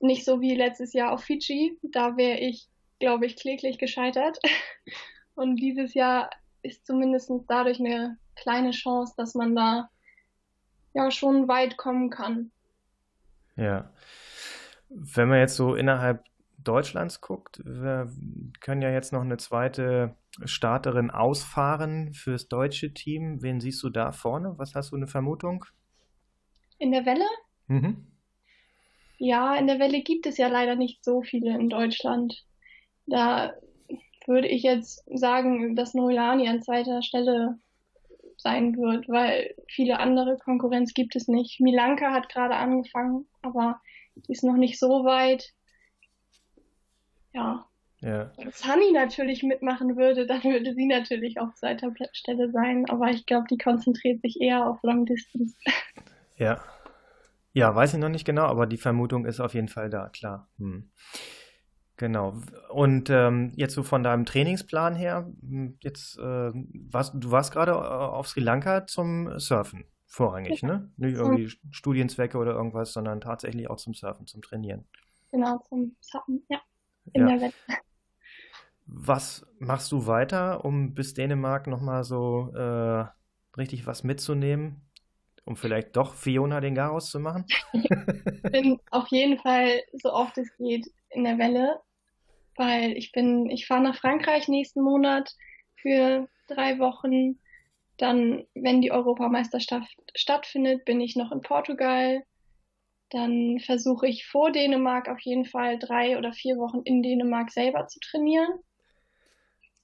nicht 0.00 0.24
so 0.24 0.40
wie 0.40 0.54
letztes 0.54 0.92
Jahr 0.92 1.12
auf 1.12 1.24
Fidschi. 1.24 1.78
Da 1.82 2.16
wäre 2.16 2.38
ich, 2.38 2.68
glaube 2.98 3.26
ich, 3.26 3.36
kläglich 3.36 3.78
gescheitert. 3.78 4.38
Und 5.34 5.56
dieses 5.56 5.94
Jahr 5.94 6.30
ist 6.62 6.86
zumindest 6.86 7.30
dadurch 7.48 7.78
eine 7.78 8.18
kleine 8.34 8.70
Chance, 8.70 9.14
dass 9.16 9.34
man 9.34 9.54
da 9.54 9.90
ja 10.94 11.10
schon 11.10 11.48
weit 11.48 11.76
kommen 11.76 12.10
kann. 12.10 12.50
Ja. 13.56 13.90
Wenn 14.88 15.28
man 15.28 15.38
jetzt 15.38 15.56
so 15.56 15.74
innerhalb 15.74 16.24
Deutschlands 16.58 17.20
guckt, 17.20 17.60
wir 17.64 18.10
können 18.60 18.82
ja 18.82 18.90
jetzt 18.90 19.12
noch 19.12 19.20
eine 19.20 19.36
zweite 19.36 20.16
Starterin 20.44 21.10
ausfahren 21.10 22.12
fürs 22.12 22.48
deutsche 22.48 22.92
Team. 22.92 23.42
Wen 23.42 23.60
siehst 23.60 23.82
du 23.82 23.90
da 23.90 24.12
vorne? 24.12 24.54
Was 24.58 24.74
hast 24.74 24.92
du 24.92 24.96
eine 24.96 25.06
Vermutung? 25.06 25.64
In 26.78 26.92
der 26.92 27.06
Welle? 27.06 27.24
Mhm. 27.68 28.06
Ja, 29.18 29.54
in 29.56 29.66
der 29.66 29.78
Welle 29.78 30.02
gibt 30.02 30.26
es 30.26 30.36
ja 30.36 30.48
leider 30.48 30.76
nicht 30.76 31.04
so 31.04 31.22
viele 31.22 31.50
in 31.50 31.68
Deutschland. 31.70 32.44
Da 33.06 33.54
würde 34.26 34.48
ich 34.48 34.62
jetzt 34.62 35.04
sagen, 35.12 35.76
dass 35.76 35.94
Noilani 35.94 36.48
an 36.48 36.62
zweiter 36.62 37.02
Stelle 37.02 37.58
sein 38.36 38.76
wird, 38.76 39.08
weil 39.08 39.54
viele 39.68 39.98
andere 39.98 40.36
Konkurrenz 40.38 40.92
gibt 40.94 41.16
es 41.16 41.28
nicht. 41.28 41.60
Milanka 41.60 42.12
hat 42.12 42.28
gerade 42.28 42.56
angefangen, 42.56 43.26
aber 43.42 43.80
die 44.14 44.32
ist 44.32 44.44
noch 44.44 44.56
nicht 44.56 44.78
so 44.78 45.04
weit. 45.04 45.52
ja, 47.32 47.66
ja. 48.00 48.30
Wenn 48.36 48.52
Sunny 48.52 48.92
natürlich 48.92 49.42
mitmachen 49.42 49.96
würde, 49.96 50.26
dann 50.26 50.44
würde 50.44 50.74
sie 50.74 50.86
natürlich 50.86 51.40
auf 51.40 51.54
zweiter 51.54 51.92
Stelle 52.12 52.50
sein. 52.50 52.88
Aber 52.90 53.10
ich 53.10 53.24
glaube, 53.26 53.46
die 53.50 53.58
konzentriert 53.58 54.20
sich 54.20 54.40
eher 54.40 54.66
auf 54.66 54.82
Long 54.82 55.06
Distance. 55.06 55.56
Ja. 56.36 56.62
Ja, 57.56 57.74
weiß 57.74 57.94
ich 57.94 57.98
noch 57.98 58.10
nicht 58.10 58.26
genau, 58.26 58.44
aber 58.44 58.66
die 58.66 58.76
Vermutung 58.76 59.24
ist 59.24 59.40
auf 59.40 59.54
jeden 59.54 59.68
Fall 59.68 59.88
da, 59.88 60.10
klar. 60.10 60.50
Hm. 60.58 60.90
Genau. 61.96 62.34
Und 62.68 63.08
ähm, 63.08 63.50
jetzt 63.56 63.72
so 63.72 63.82
von 63.82 64.02
deinem 64.02 64.26
Trainingsplan 64.26 64.94
her, 64.94 65.32
hm, 65.40 65.78
jetzt 65.80 66.18
äh, 66.18 66.52
warst, 66.52 67.14
du 67.14 67.30
warst 67.30 67.52
gerade 67.52 67.72
äh, 67.72 67.74
auf 67.76 68.28
Sri 68.28 68.40
Lanka 68.40 68.86
zum 68.86 69.38
Surfen 69.38 69.86
vorrangig, 70.04 70.60
ja. 70.60 70.68
ne? 70.68 70.92
Nicht 70.98 71.14
irgendwie 71.14 71.50
Studienzwecke 71.70 72.36
oder 72.36 72.52
irgendwas, 72.52 72.92
sondern 72.92 73.22
tatsächlich 73.22 73.70
auch 73.70 73.76
zum 73.76 73.94
Surfen, 73.94 74.26
zum 74.26 74.42
Trainieren. 74.42 74.84
Genau, 75.30 75.58
zum 75.70 75.96
Surfen, 76.00 76.44
ja. 76.50 76.60
In 77.14 77.22
ja. 77.22 77.28
der 77.28 77.40
Welt. 77.40 77.54
Was 78.84 79.46
machst 79.58 79.90
du 79.92 80.06
weiter, 80.06 80.62
um 80.62 80.92
bis 80.92 81.14
Dänemark 81.14 81.68
nochmal 81.68 82.04
so 82.04 82.52
äh, 82.54 83.06
richtig 83.56 83.86
was 83.86 84.04
mitzunehmen? 84.04 84.85
Um 85.46 85.56
vielleicht 85.56 85.96
doch 85.96 86.14
Fiona 86.14 86.60
den 86.60 86.74
Garaus 86.74 87.10
zu 87.10 87.20
machen? 87.20 87.46
ich 87.72 88.42
bin 88.42 88.80
auf 88.90 89.06
jeden 89.08 89.38
Fall 89.38 89.80
so 89.92 90.12
oft 90.12 90.36
es 90.36 90.54
geht 90.58 90.86
in 91.10 91.24
der 91.24 91.38
Welle, 91.38 91.80
weil 92.56 92.96
ich 92.96 93.12
bin, 93.12 93.48
ich 93.48 93.66
fahre 93.66 93.82
nach 93.82 93.96
Frankreich 93.96 94.48
nächsten 94.48 94.82
Monat 94.82 95.34
für 95.76 96.28
drei 96.48 96.78
Wochen. 96.78 97.38
Dann, 97.96 98.44
wenn 98.54 98.82
die 98.82 98.90
Europameisterschaft 98.90 99.96
stattfindet, 100.14 100.84
bin 100.84 101.00
ich 101.00 101.16
noch 101.16 101.32
in 101.32 101.40
Portugal. 101.40 102.24
Dann 103.10 103.60
versuche 103.60 104.08
ich 104.08 104.26
vor 104.26 104.50
Dänemark 104.50 105.08
auf 105.08 105.20
jeden 105.20 105.46
Fall 105.46 105.78
drei 105.78 106.18
oder 106.18 106.32
vier 106.32 106.56
Wochen 106.56 106.82
in 106.84 107.02
Dänemark 107.02 107.52
selber 107.52 107.86
zu 107.86 108.00
trainieren 108.00 108.58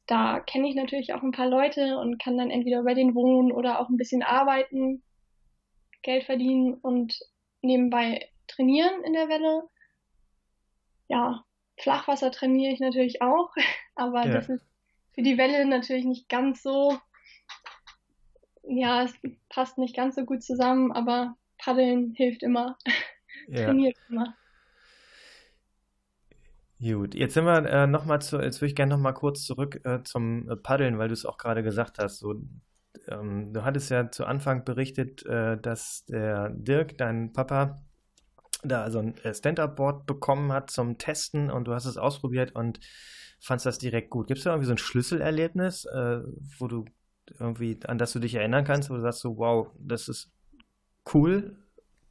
da 0.06 0.40
kenne 0.40 0.68
ich 0.68 0.74
natürlich 0.74 1.14
auch 1.14 1.22
ein 1.22 1.32
paar 1.32 1.48
Leute 1.48 1.96
und 1.98 2.20
kann 2.20 2.36
dann 2.36 2.50
entweder 2.50 2.82
bei 2.82 2.94
denen 2.94 3.14
wohnen 3.14 3.52
oder 3.52 3.80
auch 3.80 3.88
ein 3.88 3.96
bisschen 3.96 4.22
arbeiten, 4.22 5.02
Geld 6.02 6.24
verdienen 6.24 6.74
und 6.74 7.18
nebenbei 7.62 8.28
trainieren 8.48 9.04
in 9.04 9.12
der 9.12 9.28
Welle. 9.28 9.68
Ja, 11.08 11.44
Flachwasser 11.78 12.30
trainiere 12.30 12.72
ich 12.72 12.80
natürlich 12.80 13.22
auch, 13.22 13.54
aber 13.94 14.26
ja. 14.26 14.32
das 14.32 14.48
ist 14.48 14.66
für 15.14 15.22
die 15.22 15.38
Welle 15.38 15.66
natürlich 15.66 16.04
nicht 16.04 16.28
ganz 16.28 16.62
so, 16.62 16.98
ja, 18.62 19.04
es 19.04 19.14
passt 19.48 19.78
nicht 19.78 19.94
ganz 19.94 20.14
so 20.14 20.24
gut 20.24 20.42
zusammen, 20.42 20.92
aber 20.92 21.36
Paddeln 21.58 22.12
hilft 22.16 22.42
immer, 22.42 22.78
ja. 23.48 23.64
trainiert 23.66 23.96
immer. 24.08 24.34
Gut, 26.80 27.14
jetzt 27.14 27.34
sind 27.34 27.44
wir 27.44 27.64
äh, 27.64 27.86
noch 27.86 28.06
mal 28.06 28.20
zu, 28.20 28.40
jetzt 28.40 28.60
würde 28.60 28.70
ich 28.70 28.74
gerne 28.74 28.94
noch 28.94 29.00
mal 29.00 29.12
kurz 29.12 29.44
zurück 29.44 29.80
äh, 29.84 30.02
zum 30.02 30.50
Paddeln, 30.64 30.98
weil 30.98 31.06
du 31.06 31.14
es 31.14 31.24
auch 31.24 31.38
gerade 31.38 31.62
gesagt 31.62 32.00
hast. 32.00 32.18
So, 32.18 32.34
ähm, 33.08 33.52
du 33.52 33.64
hattest 33.64 33.90
ja 33.90 34.10
zu 34.10 34.24
Anfang 34.24 34.64
berichtet, 34.64 35.24
äh, 35.26 35.58
dass 35.58 36.04
der 36.06 36.50
Dirk, 36.50 36.98
dein 36.98 37.32
Papa, 37.32 37.76
da 38.62 38.90
so 38.90 39.00
ein 39.00 39.16
äh, 39.18 39.34
Stand-Up-Board 39.34 40.06
bekommen 40.06 40.52
hat 40.52 40.70
zum 40.70 40.98
Testen 40.98 41.50
und 41.50 41.66
du 41.66 41.74
hast 41.74 41.84
es 41.84 41.96
ausprobiert 41.96 42.54
und 42.54 42.80
fandst 43.40 43.66
das 43.66 43.78
direkt 43.78 44.10
gut. 44.10 44.28
Gibt 44.28 44.38
es 44.38 44.44
da 44.44 44.50
irgendwie 44.50 44.66
so 44.66 44.74
ein 44.74 44.78
Schlüsselerlebnis, 44.78 45.84
äh, 45.86 46.20
wo 46.58 46.68
du 46.68 46.84
irgendwie, 47.38 47.78
an 47.86 47.98
das 47.98 48.12
du 48.12 48.18
dich 48.18 48.34
erinnern 48.34 48.64
kannst, 48.64 48.90
wo 48.90 48.94
du 48.94 49.00
sagst 49.00 49.20
so, 49.20 49.36
wow, 49.36 49.68
das 49.78 50.08
ist 50.08 50.30
cool, 51.12 51.56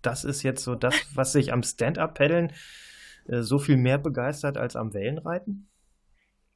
das 0.02 0.24
ist 0.26 0.44
jetzt 0.44 0.64
so 0.64 0.76
das, 0.76 0.96
was 1.16 1.32
sich 1.32 1.54
am 1.54 1.64
Stand-Up-Paddeln 1.64 2.52
äh, 3.28 3.42
so 3.42 3.60
viel 3.60 3.78
mehr 3.78 3.98
begeistert 3.98 4.58
als 4.58 4.76
am 4.76 4.94
Wellenreiten? 4.94 5.70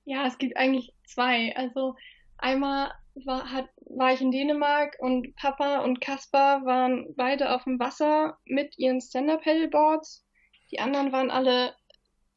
Ja, 0.03 0.27
es 0.27 0.37
gibt 0.37 0.57
eigentlich 0.57 0.93
zwei. 1.05 1.55
Also 1.55 1.95
einmal 2.37 2.91
war, 3.23 3.51
hat, 3.51 3.69
war 3.85 4.13
ich 4.13 4.21
in 4.21 4.31
Dänemark 4.31 4.97
und 4.99 5.35
Papa 5.35 5.79
und 5.79 6.01
Kaspar 6.01 6.65
waren 6.65 7.13
beide 7.15 7.53
auf 7.53 7.63
dem 7.63 7.79
Wasser 7.79 8.37
mit 8.45 8.77
ihren 8.77 8.99
Stand-Up-Paddleboards. 8.99 10.25
Die 10.71 10.79
anderen 10.79 11.11
waren 11.11 11.31
alle 11.31 11.73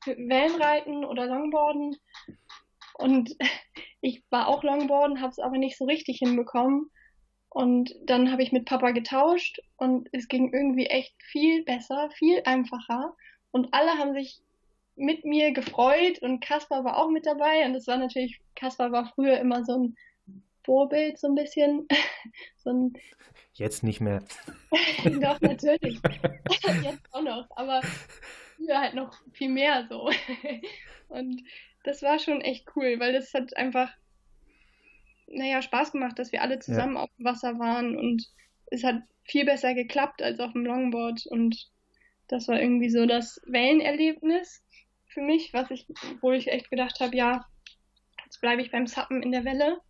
Wellenreiten 0.07 1.05
oder 1.05 1.27
Longboarden. 1.27 1.97
Und 2.95 3.35
ich 4.01 4.23
war 4.31 4.49
auch 4.49 4.63
Longboarden, 4.63 5.21
habe 5.21 5.31
es 5.31 5.39
aber 5.39 5.59
nicht 5.59 5.77
so 5.77 5.85
richtig 5.85 6.19
hinbekommen. 6.19 6.91
Und 7.51 7.95
dann 8.05 8.31
habe 8.31 8.43
ich 8.43 8.53
mit 8.53 8.67
Papa 8.67 8.91
getauscht 8.91 9.59
und 9.79 10.09
es 10.13 10.29
ging 10.29 10.53
irgendwie 10.53 10.87
echt 10.87 11.15
viel 11.31 11.65
besser, 11.65 12.11
viel 12.11 12.43
einfacher. 12.45 13.17
Und 13.51 13.73
alle 13.73 13.93
haben 13.93 14.13
sich 14.13 14.41
mit 14.97 15.25
mir 15.25 15.53
gefreut 15.53 16.21
und 16.21 16.41
Kaspar 16.41 16.85
war 16.85 16.99
auch 16.99 17.09
mit 17.09 17.25
dabei. 17.25 17.65
Und 17.65 17.73
das 17.73 17.87
war 17.87 17.97
natürlich, 17.97 18.41
Kaspar 18.55 18.93
war 18.93 19.13
früher 19.15 19.39
immer 19.39 19.65
so 19.65 19.79
ein 19.79 19.97
Vorbild, 20.65 21.19
so 21.19 21.29
ein 21.29 21.35
bisschen. 21.35 21.87
so 22.57 22.71
ein 22.71 22.93
Jetzt 23.55 23.83
nicht 23.83 24.01
mehr. 24.01 24.23
Doch, 25.05 25.41
natürlich. 25.41 26.01
Jetzt 26.83 27.13
auch 27.13 27.23
noch. 27.23 27.49
Aber 27.57 27.83
früher 28.57 28.81
halt 28.81 28.95
noch 28.95 29.13
viel 29.33 29.49
mehr 29.49 29.87
so. 29.89 30.11
und 31.09 31.43
das 31.83 32.03
war 32.03 32.19
schon 32.19 32.41
echt 32.41 32.67
cool, 32.77 33.01
weil 33.01 33.13
das 33.13 33.35
hat 33.35 33.57
einfach, 33.57 33.91
naja, 35.27 35.63
Spaß 35.63 35.93
gemacht, 35.93 36.19
dass 36.19 36.33
wir 36.33 36.43
alle 36.43 36.59
zusammen 36.59 36.95
ja. 36.95 37.03
auf 37.03 37.11
dem 37.17 37.25
Wasser 37.25 37.59
waren 37.59 37.97
und 37.97 38.29
es 38.67 38.85
hat 38.85 39.03
viel 39.25 39.45
besser 39.45 39.75
geklappt 39.75 40.23
als 40.23 40.39
auf 40.41 40.53
dem 40.53 40.65
Longboard 40.65 41.27
und 41.27 41.69
das 42.29 42.47
war 42.49 42.61
irgendwie 42.61 42.91
so 42.91 43.07
das 43.07 43.41
Wellenerlebnis 43.47 44.63
für 45.07 45.23
mich, 45.23 45.53
was 45.53 45.71
ich, 45.71 45.87
wo 46.21 46.33
ich 46.33 46.49
echt 46.49 46.71
gedacht 46.71 47.01
habe, 47.01 47.17
ja, 47.17 47.47
jetzt 48.25 48.41
bleibe 48.41 48.63
ich 48.63 48.71
beim 48.71 48.87
Sappen 48.87 49.23
in 49.23 49.33
der 49.33 49.45
Welle. 49.45 49.81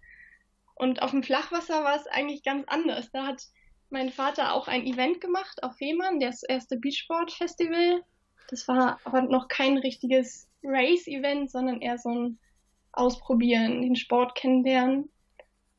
Und 0.78 1.02
auf 1.02 1.11
dem 1.11 1.25
Flachwasser 1.25 1.82
war 1.82 1.97
es 1.97 2.06
eigentlich 2.06 2.44
ganz 2.44 2.64
anders. 2.68 3.11
Da 3.11 3.26
hat 3.26 3.42
mein 3.90 4.11
Vater 4.11 4.54
auch 4.54 4.68
ein 4.68 4.87
Event 4.87 5.20
gemacht 5.20 5.62
auf 5.62 5.76
Fehmarn, 5.76 6.20
das 6.20 6.42
erste 6.44 6.76
Beachboard 6.76 7.32
Festival. 7.32 8.04
Das 8.49 8.68
war 8.68 9.00
aber 9.04 9.23
noch 9.23 9.49
kein 9.49 9.76
richtiges 9.76 10.49
Race-Event, 10.62 11.50
sondern 11.50 11.80
eher 11.80 11.99
so 11.99 12.11
ein 12.11 12.38
Ausprobieren, 12.92 13.82
den 13.82 13.97
Sport 13.97 14.35
kennenlernen. 14.37 15.11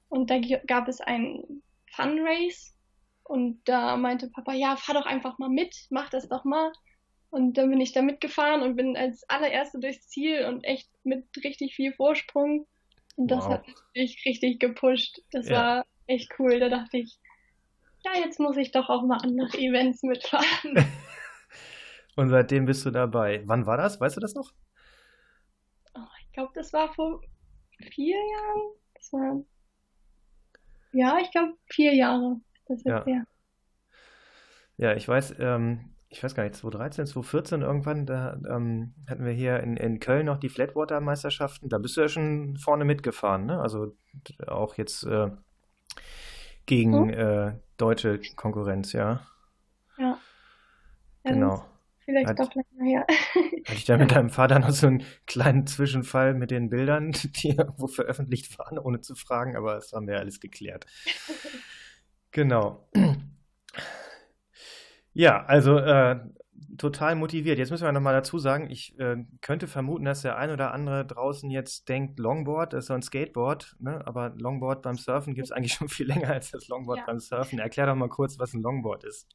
Und 0.10 0.30
da 0.30 0.40
gab 0.68 0.88
es 0.88 1.02
ein 1.02 1.62
Fun 1.92 2.20
Race 2.22 2.76
und 3.24 3.62
da 3.66 3.96
meinte 3.96 4.30
Papa, 4.30 4.54
ja, 4.54 4.76
fahr 4.76 4.96
doch 4.96 5.06
einfach 5.06 5.38
mal 5.38 5.50
mit, 5.50 5.88
mach 5.90 6.10
das 6.10 6.28
doch 6.28 6.44
mal. 6.44 6.72
Und 7.30 7.58
dann 7.58 7.70
bin 7.70 7.80
ich 7.80 7.94
da 7.94 8.02
mitgefahren 8.02 8.64
und 8.64 8.76
bin 8.76 8.98
als 8.98 9.24
allererste 9.30 9.80
durchs 9.80 10.08
Ziel 10.08 10.46
und 10.46 10.64
echt 10.64 10.90
mit 11.04 11.26
richtig 11.44 11.76
viel 11.76 11.94
Vorsprung. 11.94 12.68
Und 13.20 13.28
das 13.28 13.44
wow. 13.44 13.56
hat 13.56 13.66
mich 13.96 14.24
richtig 14.26 14.62
gepusht. 14.62 15.22
Das 15.34 15.50
ja. 15.50 15.56
war 15.56 15.86
echt 16.08 16.32
cool. 16.40 16.58
Da 16.58 16.70
dachte 16.70 17.00
ich, 17.00 17.20
ja, 18.06 18.12
jetzt 18.18 18.40
muss 18.40 18.56
ich 18.56 18.72
doch 18.72 18.88
auch 18.88 19.04
mal 19.04 19.18
andere 19.18 19.58
Events 19.58 20.04
mitfahren. 20.04 20.86
und 22.16 22.30
seitdem 22.30 22.64
bist 22.64 22.86
du 22.86 22.92
dabei. 22.92 23.42
Wann 23.46 23.66
war 23.66 23.76
das? 23.76 24.00
Weißt 24.00 24.16
du 24.16 24.22
das 24.22 24.36
noch? 24.36 24.54
Oh, 25.96 26.08
ich 26.22 26.32
glaube, 26.32 26.54
das 26.56 26.72
war 26.72 26.94
vor 26.94 27.22
vier 27.92 28.16
Jahren. 28.16 28.62
Das 28.94 29.12
war, 29.12 29.44
ja, 30.94 31.20
ich 31.20 31.30
glaube, 31.32 31.58
vier 31.66 31.94
Jahre. 31.94 32.40
Das 32.68 32.82
ja. 32.86 33.04
Sehr. 33.04 33.26
Ja, 34.78 34.96
ich 34.96 35.06
weiß, 35.06 35.36
ähm, 35.40 35.94
ich 36.10 36.24
weiß 36.24 36.34
gar 36.34 36.44
nicht, 36.44 36.56
2013, 36.56 37.06
2014 37.06 37.62
irgendwann, 37.62 38.06
da 38.06 38.40
ähm, 38.50 38.94
hatten 39.08 39.26
wir 39.26 39.32
hier 39.32 39.60
in, 39.62 39.78
in 39.78 40.00
Köln 40.00 40.26
noch 40.26 40.38
die 40.38 40.50
Flatwater-Meisterschaften. 40.50 41.70
Da 41.70 41.78
bist 41.78 41.98
du 41.98 42.02
ja 42.02 42.10
schon 42.10 42.58
vorne 42.58 42.84
mitgefahren, 42.84 43.46
ne? 43.46 43.62
Also 43.62 43.96
auch 44.48 44.76
jetzt 44.76 45.04
äh, 45.04 45.30
gegen 46.66 46.94
hm? 46.94 47.10
äh, 47.10 47.54
deutsche 47.78 48.20
Konkurrenz, 48.36 48.92
ja. 48.94 49.22
Ja. 50.00 50.18
Genau. 51.24 51.64
Vielleicht 52.10 52.28
hat, 52.28 52.40
doch 52.40 52.56
länger 52.56 52.90
her. 52.90 53.08
Hatte 53.66 53.74
ich 53.74 53.86
da 53.86 53.98
mit 53.98 54.12
deinem 54.12 54.32
Vater 54.32 54.58
noch 54.58 54.72
so 54.72 54.88
einen 54.88 55.04
kleinen 55.28 55.68
Zwischenfall 55.68 56.34
mit 56.34 56.50
den 56.50 56.72
Bildern, 56.72 57.12
die 57.24 57.50
irgendwo 57.50 57.86
veröffentlicht 57.86 58.58
waren, 58.58 58.80
ohne 58.80 59.02
zu 59.02 59.14
fragen, 59.14 59.56
aber 59.56 59.76
das 59.76 59.94
haben 59.94 60.08
wir 60.08 60.16
ja 60.16 60.20
alles 60.20 60.40
geklärt. 60.40 60.86
Genau. 62.32 62.88
Ja, 65.20 65.44
also 65.48 65.78
äh, 65.78 66.18
total 66.78 67.16
motiviert. 67.16 67.58
Jetzt 67.58 67.72
müssen 67.72 67.84
wir 67.84 67.92
nochmal 67.92 68.14
dazu 68.14 68.40
sagen, 68.40 68.70
ich 68.70 68.98
äh, 69.00 69.18
könnte 69.42 69.68
vermuten, 69.68 70.06
dass 70.06 70.22
der 70.22 70.38
ein 70.38 70.50
oder 70.50 70.72
andere 70.72 71.06
draußen 71.06 71.52
jetzt 71.52 71.90
denkt, 71.90 72.20
Longboard 72.20 72.74
ist 72.74 72.86
so 72.86 72.94
ein 72.94 73.02
Skateboard, 73.02 73.76
ne? 73.82 74.02
aber 74.08 74.30
Longboard 74.38 74.82
beim 74.82 74.96
Surfen 74.96 75.34
gibt 75.34 75.48
es 75.48 75.52
eigentlich 75.52 75.74
schon 75.74 75.90
viel 75.90 76.08
länger 76.08 76.30
als 76.30 76.52
das 76.52 76.70
Longboard 76.70 77.00
ja. 77.00 77.06
beim 77.06 77.20
Surfen. 77.20 77.60
Erklär 77.60 77.88
doch 77.88 77.96
mal 77.96 78.08
kurz, 78.08 78.40
was 78.40 78.54
ein 78.54 78.62
Longboard 78.62 79.04
ist. 79.04 79.28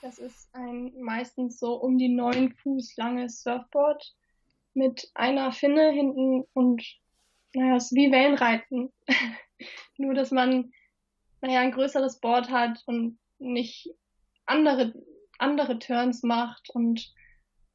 Das 0.00 0.16
ist 0.16 0.48
ein 0.54 0.94
meistens 1.02 1.58
so 1.58 1.74
um 1.74 1.98
die 1.98 2.08
neun 2.08 2.54
Fuß 2.54 2.96
langes 2.96 3.42
Surfboard 3.42 4.02
mit 4.72 5.10
einer 5.12 5.52
Finne 5.52 5.90
hinten 5.90 6.44
und 6.54 6.82
naja, 7.52 7.76
es 7.76 7.92
ist 7.92 7.94
wie 7.94 8.10
Wellenreiten. 8.10 8.90
Nur, 9.98 10.14
dass 10.14 10.30
man 10.30 10.72
naja, 11.42 11.60
ein 11.60 11.72
größeres 11.72 12.20
Board 12.20 12.50
hat 12.50 12.82
und 12.86 13.18
nicht 13.38 13.90
andere, 14.46 14.94
andere 15.38 15.78
Turns 15.78 16.22
macht 16.22 16.70
und 16.70 17.12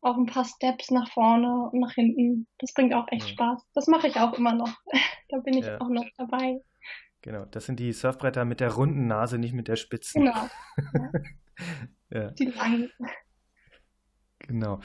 auch 0.02 0.18
ein 0.18 0.26
paar 0.26 0.46
Steps 0.46 0.92
nach 0.92 1.12
vorne 1.12 1.70
und 1.72 1.80
nach 1.80 1.94
hinten. 1.94 2.48
Das 2.58 2.74
bringt 2.74 2.94
auch 2.94 3.08
echt 3.10 3.28
ja. 3.28 3.34
Spaß. 3.34 3.62
Das 3.74 3.88
mache 3.88 4.08
ich 4.08 4.16
auch 4.18 4.34
immer 4.34 4.54
noch. 4.54 4.74
da 5.30 5.40
bin 5.40 5.58
ich 5.58 5.66
ja. 5.66 5.80
auch 5.82 5.90
noch 5.90 6.06
dabei. 6.18 6.62
Genau, 7.22 7.46
das 7.46 7.66
sind 7.66 7.80
die 7.80 7.92
Surfbretter 7.92 8.46
mit 8.46 8.62
der 8.62 8.72
runden 8.72 9.08
Nase, 9.08 9.38
nicht 9.38 9.54
mit 9.54 9.68
der 9.68 9.76
spitzen. 9.76 10.24
Genau. 10.24 10.48
ja. 12.10 12.32
Die 12.32 12.46
langen. 12.46 12.92
Genau. 14.40 14.80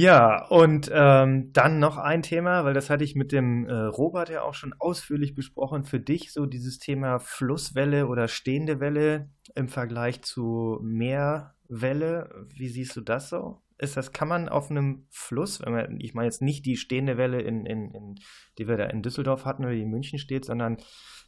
Ja, 0.00 0.46
und 0.46 0.88
ähm, 0.94 1.52
dann 1.52 1.80
noch 1.80 1.96
ein 1.96 2.22
Thema, 2.22 2.64
weil 2.64 2.72
das 2.72 2.88
hatte 2.88 3.02
ich 3.02 3.16
mit 3.16 3.32
dem 3.32 3.66
äh, 3.66 3.72
Robert 3.72 4.28
ja 4.28 4.42
auch 4.42 4.54
schon 4.54 4.72
ausführlich 4.78 5.34
besprochen. 5.34 5.84
Für 5.84 5.98
dich 5.98 6.32
so 6.32 6.46
dieses 6.46 6.78
Thema 6.78 7.18
Flusswelle 7.18 8.06
oder 8.06 8.28
stehende 8.28 8.78
Welle 8.78 9.28
im 9.56 9.68
Vergleich 9.68 10.22
zu 10.22 10.78
Meerwelle. 10.84 12.46
Wie 12.46 12.68
siehst 12.68 12.94
du 12.94 13.00
das 13.00 13.28
so? 13.28 13.60
Ist 13.76 13.96
das, 13.96 14.12
kann 14.12 14.28
man 14.28 14.48
auf 14.48 14.70
einem 14.70 15.08
Fluss, 15.10 15.60
wenn 15.62 15.72
man, 15.72 16.00
ich 16.00 16.14
meine 16.14 16.26
jetzt 16.26 16.42
nicht 16.42 16.64
die 16.64 16.76
stehende 16.76 17.16
Welle, 17.16 17.40
in, 17.40 17.66
in, 17.66 17.90
in, 17.90 18.14
die 18.56 18.68
wir 18.68 18.76
da 18.76 18.84
in 18.84 19.02
Düsseldorf 19.02 19.46
hatten 19.46 19.64
oder 19.64 19.74
die 19.74 19.82
in 19.82 19.90
München 19.90 20.20
steht, 20.20 20.44
sondern 20.44 20.76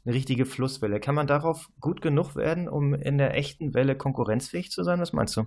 eine 0.04 0.14
richtige 0.14 0.46
Flusswelle. 0.46 1.00
Kann 1.00 1.16
man 1.16 1.26
darauf 1.26 1.68
gut 1.80 2.02
genug 2.02 2.36
werden, 2.36 2.68
um 2.68 2.94
in 2.94 3.18
der 3.18 3.34
echten 3.34 3.74
Welle 3.74 3.96
konkurrenzfähig 3.96 4.70
zu 4.70 4.84
sein? 4.84 5.00
Was 5.00 5.12
meinst 5.12 5.36
du? 5.36 5.46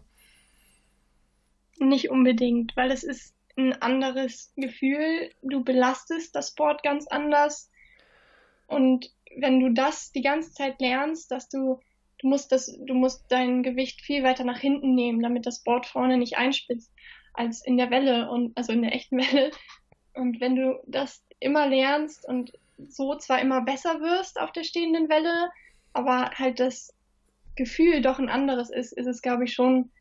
Nicht 1.83 2.09
unbedingt, 2.09 2.77
weil 2.77 2.91
es 2.91 3.03
ist 3.03 3.35
ein 3.57 3.73
anderes 3.81 4.53
Gefühl. 4.55 5.31
Du 5.41 5.63
belastest 5.63 6.33
das 6.33 6.55
Board 6.55 6.81
ganz 6.81 7.07
anders. 7.07 7.69
Und 8.67 9.11
wenn 9.35 9.59
du 9.59 9.73
das 9.73 10.13
die 10.13 10.21
ganze 10.21 10.53
Zeit 10.53 10.79
lernst, 10.79 11.29
dass 11.29 11.49
du, 11.49 11.81
du 12.19 12.27
musst 12.27 12.53
das, 12.53 12.73
du 12.85 12.93
musst 12.93 13.25
dein 13.29 13.63
Gewicht 13.63 14.01
viel 14.01 14.23
weiter 14.23 14.45
nach 14.45 14.59
hinten 14.59 14.95
nehmen, 14.95 15.21
damit 15.21 15.45
das 15.45 15.61
Board 15.61 15.85
vorne 15.85 16.17
nicht 16.17 16.37
einspitzt, 16.37 16.91
als 17.33 17.65
in 17.65 17.75
der 17.75 17.91
Welle 17.91 18.29
und, 18.29 18.55
also 18.57 18.71
in 18.71 18.81
der 18.81 18.95
echten 18.95 19.17
Welle. 19.19 19.51
Und 20.13 20.39
wenn 20.39 20.55
du 20.55 20.79
das 20.87 21.25
immer 21.41 21.67
lernst 21.67 22.25
und 22.25 22.53
so 22.87 23.15
zwar 23.15 23.41
immer 23.41 23.61
besser 23.61 23.99
wirst 23.99 24.39
auf 24.39 24.53
der 24.53 24.63
stehenden 24.63 25.09
Welle, 25.09 25.49
aber 25.91 26.31
halt 26.31 26.61
das 26.61 26.95
Gefühl 27.55 28.01
doch 28.01 28.19
ein 28.19 28.29
anderes 28.29 28.69
ist, 28.69 28.93
ist 28.93 29.05
es, 29.05 29.21
glaube 29.21 29.43
ich, 29.43 29.53
schon 29.53 29.91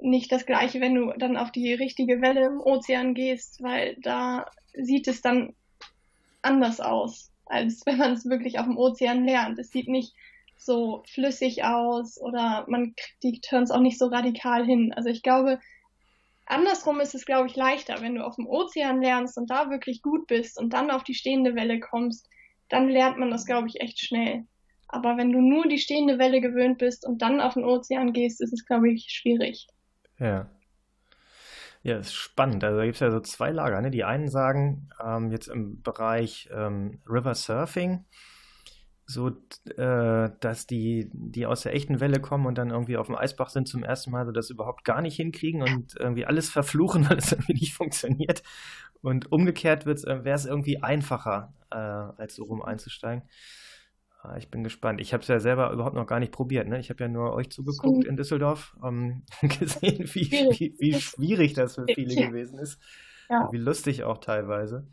nicht 0.00 0.30
das 0.30 0.46
gleiche, 0.46 0.80
wenn 0.80 0.94
du 0.94 1.12
dann 1.18 1.36
auf 1.36 1.50
die 1.50 1.72
richtige 1.74 2.20
Welle 2.20 2.46
im 2.46 2.60
Ozean 2.60 3.14
gehst, 3.14 3.62
weil 3.62 3.96
da 4.00 4.46
sieht 4.74 5.08
es 5.08 5.22
dann 5.22 5.54
anders 6.42 6.80
aus, 6.80 7.30
als 7.46 7.82
wenn 7.86 7.98
man 7.98 8.12
es 8.12 8.26
wirklich 8.26 8.58
auf 8.58 8.66
dem 8.66 8.78
Ozean 8.78 9.24
lernt. 9.24 9.58
Es 9.58 9.70
sieht 9.70 9.88
nicht 9.88 10.14
so 10.56 11.02
flüssig 11.06 11.64
aus 11.64 12.20
oder 12.20 12.64
man 12.68 12.94
kriegt 12.96 13.22
die 13.22 13.40
Turns 13.40 13.70
auch 13.70 13.80
nicht 13.80 13.98
so 13.98 14.06
radikal 14.06 14.64
hin. 14.64 14.92
Also 14.94 15.08
ich 15.08 15.22
glaube, 15.22 15.60
andersrum 16.46 17.00
ist 17.00 17.14
es, 17.14 17.24
glaube 17.24 17.48
ich, 17.48 17.56
leichter, 17.56 18.00
wenn 18.00 18.16
du 18.16 18.24
auf 18.24 18.36
dem 18.36 18.46
Ozean 18.46 19.00
lernst 19.00 19.38
und 19.38 19.50
da 19.50 19.70
wirklich 19.70 20.02
gut 20.02 20.26
bist 20.26 20.58
und 20.58 20.72
dann 20.72 20.90
auf 20.90 21.04
die 21.04 21.14
stehende 21.14 21.54
Welle 21.54 21.78
kommst, 21.80 22.28
dann 22.68 22.88
lernt 22.88 23.18
man 23.18 23.30
das, 23.30 23.46
glaube 23.46 23.68
ich, 23.68 23.80
echt 23.80 24.00
schnell. 24.00 24.44
Aber 24.88 25.16
wenn 25.16 25.32
du 25.32 25.40
nur 25.40 25.68
die 25.68 25.78
stehende 25.78 26.18
Welle 26.18 26.40
gewöhnt 26.40 26.78
bist 26.78 27.06
und 27.06 27.22
dann 27.22 27.40
auf 27.40 27.54
den 27.54 27.64
Ozean 27.64 28.12
gehst, 28.12 28.40
ist 28.40 28.52
es, 28.52 28.66
glaube 28.66 28.90
ich, 28.90 29.10
schwierig. 29.10 29.68
Ja. 30.18 30.50
Ja, 31.82 31.96
ist 31.98 32.14
spannend. 32.14 32.64
Also 32.64 32.78
da 32.78 32.84
gibt 32.84 32.96
es 32.96 33.00
ja 33.00 33.10
so 33.10 33.20
zwei 33.20 33.50
Lager. 33.50 33.80
Ne? 33.80 33.90
Die 33.90 34.04
einen 34.04 34.28
sagen, 34.28 34.90
ähm, 35.02 35.30
jetzt 35.30 35.48
im 35.48 35.80
Bereich 35.82 36.48
ähm, 36.52 37.00
River 37.08 37.34
Surfing, 37.34 38.04
so, 39.06 39.30
äh, 39.76 40.30
dass 40.40 40.66
die, 40.66 41.08
die 41.14 41.46
aus 41.46 41.62
der 41.62 41.74
echten 41.74 42.00
Welle 42.00 42.20
kommen 42.20 42.44
und 42.46 42.58
dann 42.58 42.70
irgendwie 42.70 42.98
auf 42.98 43.06
dem 43.06 43.16
Eisbach 43.16 43.48
sind 43.48 43.66
zum 43.66 43.82
ersten 43.82 44.10
Mal, 44.10 44.26
so 44.26 44.32
das 44.32 44.50
überhaupt 44.50 44.84
gar 44.84 45.00
nicht 45.00 45.16
hinkriegen 45.16 45.62
und 45.62 45.94
irgendwie 45.98 46.26
alles 46.26 46.50
verfluchen, 46.50 47.08
weil 47.08 47.16
es 47.18 47.32
irgendwie 47.32 47.54
nicht 47.54 47.74
funktioniert. 47.74 48.42
Und 49.00 49.32
umgekehrt 49.32 49.86
äh, 49.86 50.24
wäre 50.24 50.36
es 50.36 50.44
irgendwie 50.44 50.82
einfacher, 50.82 51.54
äh, 51.70 51.76
als 51.76 52.34
so 52.34 52.44
rum 52.44 52.60
einzusteigen. 52.62 53.22
Ah, 54.20 54.36
ich 54.36 54.50
bin 54.50 54.64
gespannt. 54.64 55.00
Ich 55.00 55.12
habe 55.12 55.22
es 55.22 55.28
ja 55.28 55.38
selber 55.38 55.70
überhaupt 55.70 55.94
noch 55.94 56.06
gar 56.06 56.18
nicht 56.18 56.32
probiert. 56.32 56.66
Ne? 56.66 56.80
Ich 56.80 56.90
habe 56.90 57.04
ja 57.04 57.08
nur 57.08 57.32
euch 57.34 57.50
zugeguckt 57.50 58.04
in 58.04 58.16
Düsseldorf, 58.16 58.76
ähm, 58.84 59.22
gesehen, 59.42 60.08
wie, 60.12 60.30
wie, 60.30 60.74
wie, 60.78 60.94
schwierig 60.94 61.54
das 61.54 61.76
für 61.76 61.86
viele 61.86 62.14
ja. 62.14 62.26
gewesen 62.26 62.58
ist. 62.58 62.80
Ja. 63.30 63.48
Wie 63.52 63.58
lustig 63.58 64.02
auch 64.02 64.18
teilweise. 64.18 64.88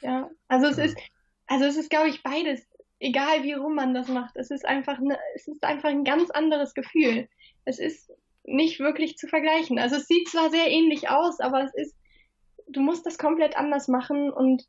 Ja, 0.00 0.28
also 0.48 0.66
es 0.66 0.78
ist, 0.78 0.98
also 1.46 1.64
es 1.64 1.76
ist, 1.76 1.90
glaube 1.90 2.08
ich, 2.08 2.22
beides. 2.22 2.66
Egal 2.98 3.44
wie 3.44 3.52
rum 3.52 3.76
man 3.76 3.94
das 3.94 4.08
macht. 4.08 4.36
Es 4.36 4.50
ist 4.50 4.66
einfach 4.66 4.98
ne, 4.98 5.16
es 5.34 5.46
ist 5.46 5.62
einfach 5.62 5.88
ein 5.88 6.04
ganz 6.04 6.30
anderes 6.30 6.74
Gefühl. 6.74 7.28
Es 7.64 7.78
ist 7.78 8.10
nicht 8.44 8.80
wirklich 8.80 9.16
zu 9.16 9.28
vergleichen. 9.28 9.78
Also 9.78 9.96
es 9.96 10.06
sieht 10.06 10.28
zwar 10.28 10.50
sehr 10.50 10.68
ähnlich 10.68 11.08
aus, 11.08 11.40
aber 11.40 11.64
es 11.64 11.74
ist, 11.74 11.96
du 12.68 12.80
musst 12.80 13.06
das 13.06 13.16
komplett 13.16 13.56
anders 13.56 13.88
machen 13.88 14.30
und 14.30 14.64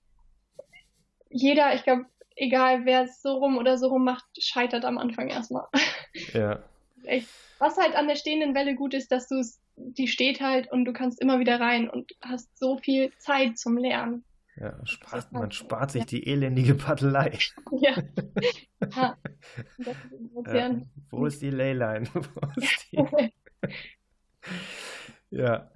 jeder, 1.30 1.74
ich 1.74 1.84
glaube, 1.84 2.06
egal 2.36 2.86
wer 2.86 3.04
es 3.04 3.22
so 3.22 3.38
rum 3.38 3.58
oder 3.58 3.78
so 3.78 3.88
rum 3.88 4.04
macht, 4.04 4.26
scheitert 4.40 4.86
am 4.86 4.98
Anfang 4.98 5.30
erstmal. 5.30 5.68
Ja. 6.34 6.62
Echt. 7.06 7.30
Was 7.60 7.78
halt 7.78 7.96
an 7.96 8.08
der 8.08 8.18
stehenden 8.18 8.54
Welle 8.54 8.76
gut 8.76 8.94
ist, 8.94 9.14
dass 9.14 9.30
du 9.30 9.40
es, 9.40 9.62
die 9.78 10.10
steht 10.10 10.42
halt 10.42 10.70
und 10.70 10.84
du 10.84 10.92
kannst 10.92 11.22
immer 11.22 11.40
wieder 11.40 11.60
rein 11.60 11.90
und 11.90 12.12
hast 12.22 12.58
so 12.58 12.78
viel 12.78 13.14
Zeit 13.18 13.58
zum 13.58 13.78
Lernen. 13.78 14.26
Ja, 14.58 14.76
spart, 14.86 15.32
man 15.32 15.52
spart 15.52 15.92
sich 15.92 16.02
ja. 16.02 16.06
die 16.08 16.28
elendige 16.28 16.76
Paddelei. 16.76 17.38
Ja. 17.72 17.96
ja. 18.94 19.18
ja. 20.54 20.82
Wo 21.10 21.26
ist 21.26 21.42
die 21.42 21.50
Leyline? 21.50 22.10
Ist 22.58 22.92
die? 22.92 23.32
ja. 25.30 25.72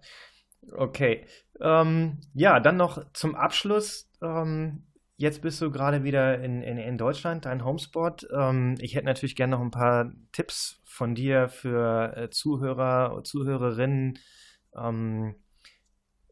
Okay. 0.73 1.25
Ähm, 1.61 2.19
ja, 2.33 2.59
dann 2.59 2.77
noch 2.77 3.11
zum 3.13 3.35
Abschluss. 3.35 4.09
Ähm, 4.21 4.83
Jetzt 5.17 5.41
bist 5.41 5.61
du 5.61 5.71
gerade 5.71 6.03
wieder 6.03 6.41
in, 6.41 6.61
in, 6.61 6.77
in 6.77 6.97
Deutschland, 6.97 7.45
dein 7.45 7.63
Homespot. 7.63 8.27
Ähm, 8.33 8.75
ich 8.79 8.95
hätte 8.95 9.05
natürlich 9.05 9.37
gerne 9.37 9.55
noch 9.55 9.61
ein 9.61 9.71
paar 9.71 10.11
Tipps 10.33 10.81
von 10.83 11.15
dir 11.15 11.47
für 11.47 12.17
äh, 12.17 12.29
Zuhörer, 12.29 13.23
Zuhörerinnen 13.23 14.19
ähm, 14.75 15.35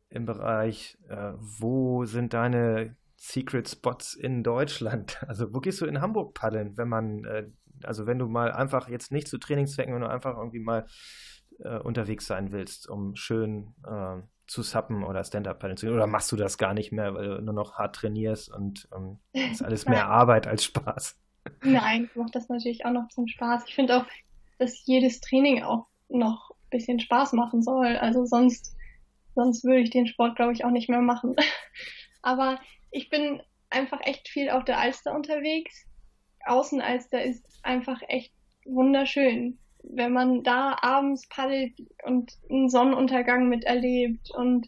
im 0.10 0.26
Bereich, 0.26 0.98
äh, 1.08 1.32
wo 1.38 2.04
sind 2.04 2.34
deine 2.34 2.98
Secret 3.16 3.70
Spots 3.70 4.16
in 4.16 4.44
Deutschland? 4.44 5.18
Also 5.28 5.54
wo 5.54 5.60
gehst 5.62 5.80
du 5.80 5.86
in 5.86 6.02
Hamburg 6.02 6.34
paddeln, 6.34 6.76
wenn 6.78 6.90
man, 6.90 7.24
äh, 7.24 7.50
also 7.84 8.06
wenn 8.06 8.20
du 8.20 8.28
mal 8.28 8.52
einfach 8.52 8.90
jetzt 8.90 9.14
nicht 9.14 9.30
zu 9.30 9.38
Trainingszwecken, 9.38 9.94
wenn 9.94 10.02
du 10.02 10.10
einfach 10.10 10.38
irgendwie 10.38 10.60
mal 10.60 10.86
äh, 11.60 11.78
unterwegs 11.78 12.28
sein 12.28 12.52
willst, 12.52 12.90
um 12.90 13.16
schön 13.16 13.74
äh, 13.88 14.22
zu 14.54 14.62
suppen 14.62 15.04
oder 15.04 15.24
Stand-Up-Paddeln 15.24 15.78
zu 15.78 15.88
gehen? 15.88 15.96
Oder 15.96 16.08
machst 16.08 16.32
du 16.32 16.36
das 16.36 16.58
gar 16.58 16.74
nicht 16.74 16.92
mehr, 16.92 17.14
weil 17.16 17.28
du 17.28 17.42
nur 17.42 17.54
noch 17.54 17.74
hart 17.74 17.96
trainierst 17.96 18.54
und 18.54 18.88
ähm, 18.96 19.20
ist 19.34 19.64
alles 19.66 19.86
mehr 19.88 20.08
Arbeit 20.08 20.48
als 20.48 20.64
Spaß? 20.64 21.20
Nein, 21.64 22.06
ich 22.06 22.16
mache 22.16 22.32
das 22.32 22.48
natürlich 22.50 22.86
auch 22.86 22.92
noch 22.92 23.10
zum 23.10 23.28
Spaß. 23.28 23.64
Ich 23.68 23.76
finde 23.76 23.98
auch, 23.98 24.06
dass 24.60 24.86
jedes 24.86 25.20
Training 25.20 25.64
auch 25.64 25.88
noch 26.08 26.52
ein 26.52 26.70
bisschen 26.70 27.00
Spaß 27.00 27.34
machen 27.34 27.64
soll. 27.64 27.98
Also 27.98 28.26
sonst, 28.26 28.76
sonst 29.36 29.64
würde 29.64 29.82
ich 29.82 29.90
den 29.90 30.08
Sport, 30.08 30.36
glaube 30.36 30.54
ich, 30.54 30.64
auch 30.64 30.72
nicht 30.72 30.88
mehr 30.88 31.02
machen. 31.02 31.36
Aber 32.22 32.60
ich 32.92 33.10
bin 33.10 33.42
einfach 33.72 34.00
echt 34.04 34.30
viel 34.30 34.52
auf 34.52 34.64
der 34.64 34.78
Alster 34.78 35.16
unterwegs. 35.16 35.86
Außenalster 36.46 37.24
ist 37.24 37.44
einfach 37.64 38.02
echt 38.08 38.34
wunderschön 38.66 39.58
wenn 39.84 40.14
man 40.14 40.44
da 40.44 40.78
abends 40.82 41.28
paddelt 41.30 41.74
und 42.04 42.32
einen 42.50 42.70
Sonnenuntergang 42.70 43.50
miterlebt 43.50 44.32
und 44.32 44.68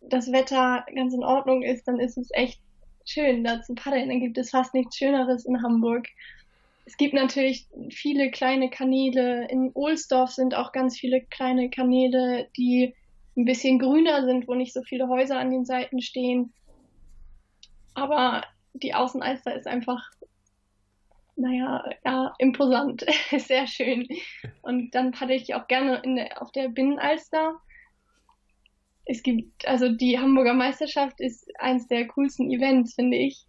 das 0.00 0.30
Wetter 0.32 0.84
ganz 0.94 1.14
in 1.14 1.24
Ordnung 1.24 1.62
ist, 1.62 1.88
dann 1.88 1.98
ist 1.98 2.16
es 2.16 2.28
echt 2.32 2.60
schön, 3.04 3.42
da 3.44 3.62
zu 3.62 3.74
paddeln. 3.74 4.08
Dann 4.08 4.20
gibt 4.20 4.38
es 4.38 4.50
fast 4.50 4.74
nichts 4.74 4.96
Schöneres 4.96 5.44
in 5.44 5.62
Hamburg. 5.62 6.06
Es 6.84 6.96
gibt 6.96 7.14
natürlich 7.14 7.66
viele 7.90 8.30
kleine 8.30 8.70
Kanäle. 8.70 9.48
In 9.48 9.72
Ohlsdorf 9.74 10.30
sind 10.30 10.54
auch 10.54 10.72
ganz 10.72 10.96
viele 10.96 11.22
kleine 11.22 11.68
Kanäle, 11.70 12.48
die 12.56 12.94
ein 13.36 13.44
bisschen 13.44 13.78
grüner 13.78 14.24
sind, 14.24 14.46
wo 14.46 14.54
nicht 14.54 14.72
so 14.72 14.82
viele 14.82 15.08
Häuser 15.08 15.38
an 15.38 15.50
den 15.50 15.64
Seiten 15.64 16.00
stehen. 16.00 16.52
Aber 17.94 18.44
die 18.74 18.94
Außenalster 18.94 19.54
ist 19.56 19.66
einfach 19.66 20.10
naja, 21.36 21.84
ja, 22.04 22.34
imposant, 22.38 23.04
sehr 23.38 23.66
schön. 23.66 24.08
Und 24.62 24.94
dann 24.94 25.12
paddel 25.12 25.36
ich 25.36 25.54
auch 25.54 25.68
gerne 25.68 26.02
der, 26.04 26.40
auf 26.42 26.50
der 26.52 26.68
Binnenalster. 26.68 27.60
Es 29.04 29.22
gibt, 29.22 29.68
also 29.68 29.88
die 29.90 30.18
Hamburger 30.18 30.54
Meisterschaft 30.54 31.20
ist 31.20 31.48
eins 31.60 31.86
der 31.86 32.08
coolsten 32.08 32.50
Events, 32.50 32.94
finde 32.94 33.18
ich. 33.18 33.46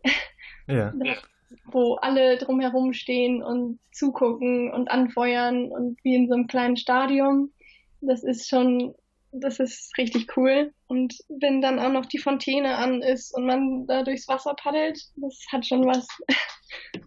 Ja. 0.68 0.94
Wo 1.72 1.96
alle 1.96 2.38
drumherum 2.38 2.92
stehen 2.92 3.42
und 3.42 3.80
zugucken 3.92 4.72
und 4.72 4.92
anfeuern 4.92 5.72
und 5.72 5.98
wie 6.04 6.16
in 6.16 6.28
so 6.28 6.34
einem 6.34 6.48
kleinen 6.48 6.76
Stadion. 6.76 7.54
Das 8.02 8.24
ist 8.24 8.50
schon, 8.50 8.94
das 9.32 9.60
ist 9.60 9.98
richtig 9.98 10.36
cool. 10.36 10.74
Und 10.88 11.16
wenn 11.30 11.62
dann 11.62 11.80
auch 11.80 11.92
noch 11.92 12.06
die 12.06 12.18
Fontäne 12.18 12.76
an 12.76 13.02
ist 13.02 13.34
und 13.34 13.46
man 13.46 13.88
da 13.88 14.04
durchs 14.04 14.28
Wasser 14.28 14.56
paddelt, 14.56 15.00
das 15.16 15.40
hat 15.50 15.66
schon 15.66 15.86
was. 15.86 16.06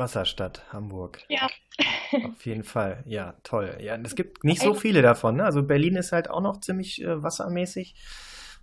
Wasserstadt, 0.00 0.64
Hamburg. 0.72 1.22
Ja. 1.28 1.48
Auf 2.24 2.44
jeden 2.44 2.64
Fall, 2.64 3.04
ja, 3.06 3.34
toll. 3.44 3.78
Ja, 3.80 3.96
es 4.02 4.16
gibt 4.16 4.42
nicht 4.42 4.60
so 4.60 4.74
viele 4.74 5.02
davon. 5.02 5.36
Ne? 5.36 5.44
Also 5.44 5.62
Berlin 5.62 5.94
ist 5.94 6.10
halt 6.10 6.28
auch 6.28 6.40
noch 6.40 6.58
ziemlich 6.60 7.00
äh, 7.02 7.22
wassermäßig, 7.22 7.94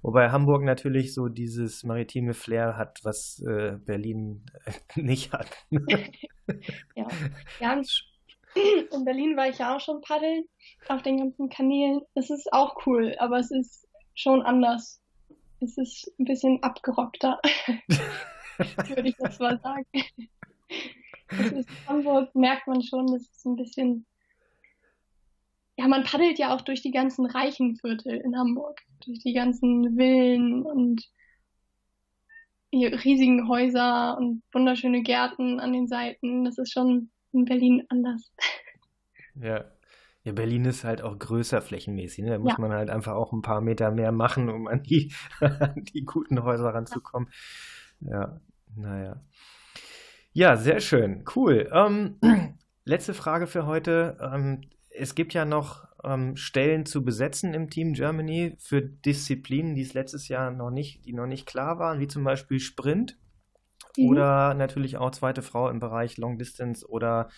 wobei 0.01 0.31
Hamburg 0.31 0.63
natürlich 0.63 1.13
so 1.13 1.29
dieses 1.29 1.85
maritime 1.85 2.33
Flair 2.33 2.75
hat, 2.75 2.99
was 3.03 3.41
äh, 3.47 3.77
Berlin 3.77 4.45
äh, 4.65 4.73
nicht 5.01 5.31
hat. 5.31 5.47
ja. 6.95 7.07
ja, 7.61 7.81
in 8.91 9.05
Berlin 9.05 9.37
war 9.37 9.47
ich 9.47 9.59
ja 9.59 9.75
auch 9.75 9.79
schon 9.79 10.01
paddeln 10.01 10.43
auf 10.89 11.01
den 11.03 11.17
ganzen 11.17 11.49
Kanälen. 11.49 12.01
Es 12.15 12.29
ist 12.29 12.51
auch 12.51 12.75
cool, 12.85 13.15
aber 13.19 13.37
es 13.37 13.51
ist 13.51 13.87
schon 14.13 14.41
anders. 14.41 15.01
Es 15.61 15.77
ist 15.77 16.11
ein 16.19 16.25
bisschen 16.25 16.61
abgerockter, 16.61 17.39
würde 18.89 19.09
ich 19.09 19.15
das 19.17 19.39
mal 19.39 19.59
sagen. 19.59 19.85
In 21.31 21.65
Hamburg 21.87 22.33
merkt 22.35 22.67
man 22.67 22.81
schon, 22.81 23.07
das 23.07 23.23
ist 23.23 23.45
ein 23.45 23.55
bisschen. 23.55 24.05
Ja, 25.77 25.87
man 25.87 26.03
paddelt 26.03 26.39
ja 26.39 26.55
auch 26.55 26.61
durch 26.61 26.81
die 26.81 26.91
ganzen 26.91 27.25
reichen 27.25 27.75
Viertel 27.75 28.15
in 28.15 28.35
Hamburg, 28.35 28.81
durch 29.05 29.19
die 29.19 29.33
ganzen 29.33 29.95
Villen 29.95 30.63
und 30.63 31.07
riesigen 32.73 33.47
Häuser 33.47 34.17
und 34.17 34.43
wunderschöne 34.51 35.03
Gärten 35.03 35.59
an 35.59 35.73
den 35.73 35.87
Seiten. 35.87 36.45
Das 36.45 36.57
ist 36.57 36.71
schon 36.71 37.11
in 37.31 37.45
Berlin 37.45 37.85
anders. 37.89 38.31
Ja. 39.35 39.65
Ja, 40.23 40.33
Berlin 40.33 40.65
ist 40.65 40.83
halt 40.83 41.01
auch 41.01 41.17
größer 41.17 41.61
flächenmäßig. 41.61 42.25
Ne? 42.25 42.31
Da 42.31 42.37
muss 42.37 42.51
ja. 42.51 42.59
man 42.59 42.73
halt 42.73 42.89
einfach 42.89 43.13
auch 43.13 43.31
ein 43.31 43.41
paar 43.41 43.61
Meter 43.61 43.91
mehr 43.91 44.11
machen, 44.11 44.49
um 44.49 44.67
an 44.67 44.83
die, 44.83 45.13
an 45.39 45.85
die 45.93 46.03
guten 46.03 46.43
Häuser 46.43 46.73
ranzukommen. 46.73 47.29
Ja, 48.01 48.41
naja. 48.75 49.21
Ja, 50.37 50.55
sehr 50.55 50.81
schön. 50.81 51.25
Cool. 51.35 51.67
Ähm, 51.73 52.19
letzte 52.85 53.15
Frage 53.15 53.47
für 53.47 53.65
heute. 53.65 54.19
Ähm, 54.21 54.61
es 54.91 55.15
gibt 55.15 55.33
ja 55.33 55.45
noch 55.45 55.87
ähm, 56.03 56.35
Stellen 56.35 56.85
zu 56.85 57.03
besetzen 57.03 57.55
im 57.55 57.71
Team 57.71 57.93
Germany 57.93 58.55
für 58.59 58.83
Disziplinen, 58.83 59.73
die 59.73 59.81
es 59.81 59.95
letztes 59.95 60.27
Jahr 60.27 60.51
noch 60.51 60.69
nicht, 60.69 61.03
die 61.07 61.13
noch 61.13 61.25
nicht 61.25 61.47
klar 61.47 61.79
waren, 61.79 61.99
wie 61.99 62.07
zum 62.07 62.23
Beispiel 62.23 62.59
Sprint 62.59 63.17
mhm. 63.97 64.09
oder 64.09 64.53
natürlich 64.53 64.97
auch 64.97 65.09
zweite 65.09 65.41
Frau 65.41 65.69
im 65.71 65.79
Bereich 65.79 66.17
Long 66.17 66.37
Distance 66.37 66.87
oder 66.87 67.29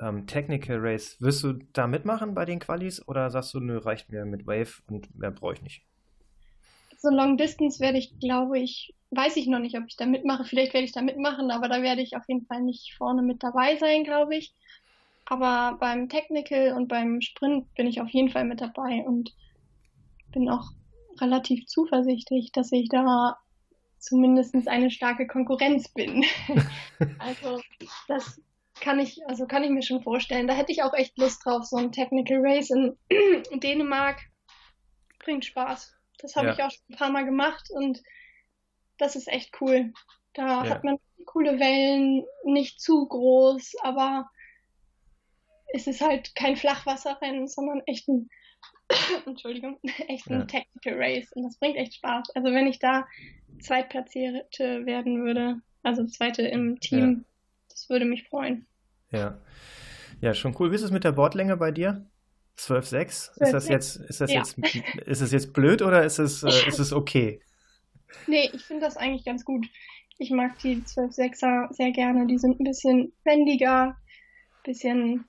ähm, 0.00 0.26
Technical 0.26 0.78
Race. 0.80 1.18
Wirst 1.20 1.44
du 1.44 1.52
da 1.74 1.86
mitmachen 1.86 2.32
bei 2.32 2.46
den 2.46 2.58
Qualis 2.58 3.06
oder 3.06 3.28
sagst 3.28 3.52
du, 3.52 3.60
nö, 3.60 3.76
reicht 3.76 4.08
mir 4.08 4.24
mit 4.24 4.46
Wave 4.46 4.80
und 4.86 5.14
mehr 5.14 5.30
brauche 5.30 5.52
ich 5.52 5.62
nicht? 5.62 5.86
So 7.04 7.10
Long 7.10 7.36
Distance 7.36 7.80
werde 7.80 7.98
ich, 7.98 8.18
glaube 8.18 8.58
ich, 8.58 8.94
weiß 9.10 9.36
ich 9.36 9.46
noch 9.46 9.58
nicht, 9.58 9.76
ob 9.76 9.84
ich 9.86 9.96
da 9.96 10.06
mitmache. 10.06 10.44
Vielleicht 10.44 10.72
werde 10.72 10.86
ich 10.86 10.92
da 10.92 11.02
mitmachen, 11.02 11.50
aber 11.50 11.68
da 11.68 11.82
werde 11.82 12.00
ich 12.00 12.16
auf 12.16 12.24
jeden 12.28 12.46
Fall 12.46 12.62
nicht 12.62 12.94
vorne 12.96 13.20
mit 13.20 13.42
dabei 13.42 13.76
sein, 13.76 14.04
glaube 14.04 14.36
ich. 14.36 14.54
Aber 15.26 15.76
beim 15.78 16.08
Technical 16.08 16.72
und 16.72 16.88
beim 16.88 17.20
Sprint 17.20 17.72
bin 17.74 17.86
ich 17.86 18.00
auf 18.00 18.08
jeden 18.08 18.30
Fall 18.30 18.46
mit 18.46 18.62
dabei 18.62 19.04
und 19.04 19.34
bin 20.32 20.48
auch 20.48 20.70
relativ 21.20 21.66
zuversichtlich, 21.66 22.52
dass 22.52 22.72
ich 22.72 22.88
da 22.88 23.36
zumindest 23.98 24.66
eine 24.66 24.90
starke 24.90 25.26
Konkurrenz 25.26 25.88
bin. 25.88 26.24
also 27.18 27.60
das 28.08 28.40
kann 28.80 28.98
ich, 28.98 29.20
also 29.26 29.46
kann 29.46 29.62
ich 29.62 29.70
mir 29.70 29.82
schon 29.82 30.02
vorstellen. 30.02 30.48
Da 30.48 30.54
hätte 30.54 30.72
ich 30.72 30.82
auch 30.82 30.94
echt 30.94 31.18
Lust 31.18 31.44
drauf, 31.44 31.64
so 31.64 31.76
ein 31.76 31.92
Technical 31.92 32.38
Race 32.40 32.70
in, 32.70 32.96
in 33.50 33.60
Dänemark. 33.60 34.22
Bringt 35.18 35.44
Spaß. 35.44 35.94
Das 36.18 36.36
habe 36.36 36.48
ja. 36.48 36.52
ich 36.52 36.62
auch 36.62 36.70
schon 36.70 36.84
ein 36.90 36.96
paar 36.96 37.10
Mal 37.10 37.24
gemacht 37.24 37.70
und 37.70 38.02
das 38.98 39.16
ist 39.16 39.28
echt 39.28 39.60
cool. 39.60 39.92
Da 40.34 40.64
ja. 40.64 40.70
hat 40.70 40.84
man 40.84 40.98
coole 41.26 41.58
Wellen, 41.58 42.24
nicht 42.44 42.80
zu 42.80 43.06
groß, 43.06 43.74
aber 43.82 44.28
es 45.72 45.86
ist 45.86 46.00
halt 46.00 46.34
kein 46.34 46.56
Flachwasserrennen, 46.56 47.48
sondern 47.48 47.82
echt 47.86 48.08
ein, 48.08 48.28
Entschuldigung, 49.26 49.78
echt 50.08 50.28
ein 50.28 50.40
ja. 50.40 50.44
Technical 50.46 50.94
Race 50.96 51.32
und 51.32 51.44
das 51.44 51.58
bringt 51.58 51.76
echt 51.76 51.94
Spaß. 51.94 52.30
Also 52.34 52.52
wenn 52.52 52.66
ich 52.66 52.78
da 52.78 53.06
Zweitplatzierte 53.60 54.86
werden 54.86 55.24
würde, 55.24 55.60
also 55.82 56.04
Zweite 56.06 56.42
im 56.42 56.80
Team, 56.80 57.24
das 57.68 57.88
würde 57.88 58.04
mich 58.04 58.24
freuen. 58.28 58.66
Ja. 59.10 59.38
Ja, 60.20 60.32
schon 60.34 60.54
cool. 60.58 60.70
Wie 60.70 60.76
ist 60.76 60.82
es 60.82 60.90
mit 60.90 61.04
der 61.04 61.12
Bordlänge 61.12 61.56
bei 61.56 61.70
dir? 61.70 62.06
12,6? 62.58 63.42
Ist 63.42 63.52
das 63.52 63.68
jetzt, 63.68 63.96
ist 63.96 64.20
das 64.20 64.32
ja. 64.32 64.38
jetzt, 64.38 64.58
ist 65.06 65.20
es 65.20 65.32
jetzt 65.32 65.52
blöd 65.52 65.82
oder 65.82 66.04
ist 66.04 66.18
es, 66.18 66.42
äh, 66.42 66.68
ist 66.68 66.78
es 66.78 66.92
okay? 66.92 67.40
Nee, 68.28 68.48
ich 68.52 68.62
finde 68.62 68.86
das 68.86 68.96
eigentlich 68.96 69.24
ganz 69.24 69.44
gut. 69.44 69.66
Ich 70.18 70.30
mag 70.30 70.56
die 70.60 70.76
12-6er 70.76 71.74
sehr 71.74 71.90
gerne. 71.90 72.28
Die 72.28 72.38
sind 72.38 72.60
ein 72.60 72.64
bisschen 72.64 73.12
wendiger, 73.24 73.96
bisschen. 74.62 75.24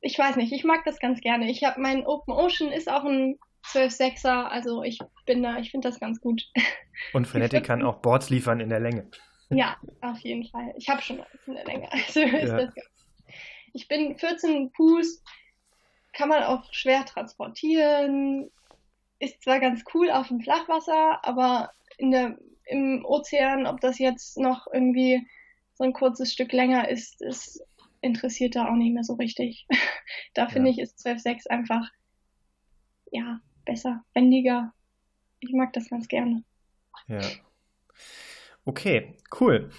Ich 0.00 0.18
weiß 0.18 0.34
nicht, 0.34 0.52
ich 0.52 0.64
mag 0.64 0.84
das 0.84 0.98
ganz 0.98 1.20
gerne. 1.20 1.48
Ich 1.48 1.62
habe 1.62 1.80
mein 1.80 2.04
Open 2.04 2.34
Ocean 2.34 2.72
ist 2.72 2.90
auch 2.90 3.04
ein 3.04 3.38
12-6er, 3.66 4.46
also 4.46 4.82
ich 4.82 4.98
bin 5.26 5.42
da, 5.42 5.58
ich 5.58 5.70
finde 5.70 5.88
das 5.88 6.00
ganz 6.00 6.20
gut. 6.20 6.42
Und 7.12 7.26
Fnatic 7.26 7.64
kann 7.64 7.82
auch 7.82 7.98
Boards 7.98 8.30
liefern 8.30 8.60
in 8.60 8.68
der 8.68 8.80
Länge. 8.80 9.08
Ja, 9.50 9.76
auf 10.00 10.18
jeden 10.20 10.44
Fall. 10.46 10.72
Ich 10.76 10.88
habe 10.88 11.02
schon 11.02 11.20
in 11.46 11.54
der 11.54 11.64
Länge. 11.64 11.88
Also 12.06 12.20
ist 12.20 12.32
ja. 12.32 12.56
das 12.56 12.74
ganz 12.74 12.99
ich 13.72 13.88
bin 13.88 14.16
14 14.16 14.70
Fuß, 14.70 15.22
kann 16.12 16.28
man 16.28 16.42
auch 16.42 16.72
schwer 16.72 17.04
transportieren, 17.04 18.50
ist 19.18 19.42
zwar 19.42 19.60
ganz 19.60 19.84
cool 19.94 20.10
auf 20.10 20.28
dem 20.28 20.40
Flachwasser, 20.40 21.24
aber 21.24 21.72
in 21.98 22.10
der, 22.10 22.38
im 22.66 23.04
Ozean, 23.04 23.66
ob 23.66 23.80
das 23.80 23.98
jetzt 23.98 24.38
noch 24.38 24.66
irgendwie 24.72 25.26
so 25.74 25.84
ein 25.84 25.92
kurzes 25.92 26.32
Stück 26.32 26.52
länger 26.52 26.88
ist, 26.88 27.20
ist 27.22 27.62
interessiert 28.00 28.56
da 28.56 28.68
auch 28.68 28.76
nicht 28.76 28.94
mehr 28.94 29.04
so 29.04 29.14
richtig. 29.14 29.66
da 30.34 30.48
finde 30.48 30.70
ja. 30.70 30.74
ich, 30.74 30.80
ist 30.80 31.06
12.6 31.06 31.48
einfach, 31.48 31.88
ja, 33.10 33.40
besser, 33.64 34.04
wendiger. 34.14 34.72
Ich 35.40 35.52
mag 35.52 35.72
das 35.72 35.88
ganz 35.88 36.08
gerne. 36.08 36.42
Ja. 37.08 37.20
Okay, 38.64 39.16
cool. 39.40 39.70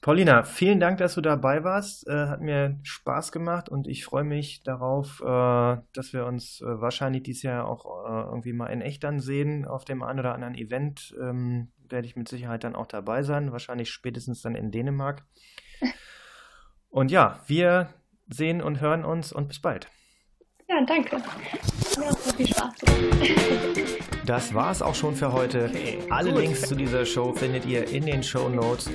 Paulina, 0.00 0.44
vielen 0.44 0.80
Dank, 0.80 0.96
dass 0.96 1.14
du 1.14 1.20
dabei 1.20 1.62
warst. 1.62 2.08
Äh, 2.08 2.28
hat 2.28 2.40
mir 2.40 2.78
Spaß 2.82 3.32
gemacht 3.32 3.68
und 3.68 3.86
ich 3.86 4.04
freue 4.04 4.24
mich 4.24 4.62
darauf, 4.62 5.20
äh, 5.20 5.76
dass 5.92 6.14
wir 6.14 6.24
uns 6.24 6.62
äh, 6.62 6.80
wahrscheinlich 6.80 7.22
dieses 7.24 7.42
Jahr 7.42 7.68
auch 7.68 7.84
äh, 7.84 8.30
irgendwie 8.30 8.54
mal 8.54 8.68
in 8.68 8.80
echt 8.80 9.04
dann 9.04 9.20
sehen. 9.20 9.66
Auf 9.66 9.84
dem 9.84 10.02
einen 10.02 10.20
oder 10.20 10.34
anderen 10.34 10.54
Event 10.54 11.14
ähm, 11.20 11.72
werde 11.86 12.06
ich 12.06 12.16
mit 12.16 12.28
Sicherheit 12.28 12.64
dann 12.64 12.76
auch 12.76 12.86
dabei 12.86 13.22
sein, 13.22 13.52
wahrscheinlich 13.52 13.90
spätestens 13.90 14.40
dann 14.40 14.54
in 14.54 14.70
Dänemark. 14.70 15.24
Und 16.88 17.10
ja, 17.10 17.40
wir 17.46 17.90
sehen 18.28 18.62
und 18.62 18.80
hören 18.80 19.04
uns 19.04 19.32
und 19.32 19.46
bis 19.46 19.60
bald. 19.60 19.88
Ja, 20.68 20.84
danke. 20.84 21.16
Mir 21.16 22.10
auch 22.10 22.18
so 22.18 22.32
viel 22.32 22.48
Spaß 22.48 22.74
Das 24.26 24.54
war 24.54 24.72
es 24.72 24.82
auch 24.82 24.94
schon 24.94 25.14
für 25.14 25.32
heute. 25.32 25.70
Alle. 26.10 26.32
Links 26.32 26.62
zu 26.62 26.74
dieser 26.74 27.06
Show 27.06 27.32
findet 27.32 27.64
ihr 27.64 27.88
in 27.88 28.06
den 28.06 28.24
Show 28.24 28.48
Notes. 28.48 28.90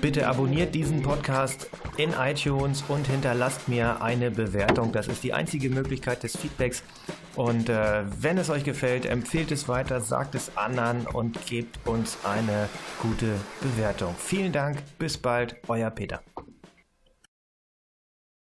Bitte 0.00 0.28
abonniert 0.28 0.74
diesen 0.74 1.02
Podcast 1.02 1.70
in 1.96 2.12
iTunes 2.12 2.84
und 2.88 3.06
hinterlasst 3.06 3.68
mir 3.68 4.02
eine 4.02 4.30
Bewertung. 4.30 4.92
Das 4.92 5.08
ist 5.08 5.24
die 5.24 5.32
einzige 5.32 5.70
Möglichkeit 5.70 6.22
des 6.22 6.36
Feedbacks. 6.36 6.82
Und 7.34 7.68
äh, 7.68 8.04
wenn 8.20 8.38
es 8.38 8.50
euch 8.50 8.64
gefällt, 8.64 9.06
empfehlt 9.06 9.50
es 9.52 9.68
weiter, 9.68 10.00
sagt 10.00 10.34
es 10.34 10.56
anderen 10.56 11.06
und 11.06 11.44
gebt 11.46 11.78
uns 11.86 12.18
eine 12.24 12.68
gute 13.00 13.34
Bewertung. 13.60 14.14
Vielen 14.18 14.52
Dank, 14.52 14.78
bis 14.98 15.18
bald, 15.18 15.56
euer 15.68 15.90
Peter. 15.90 16.22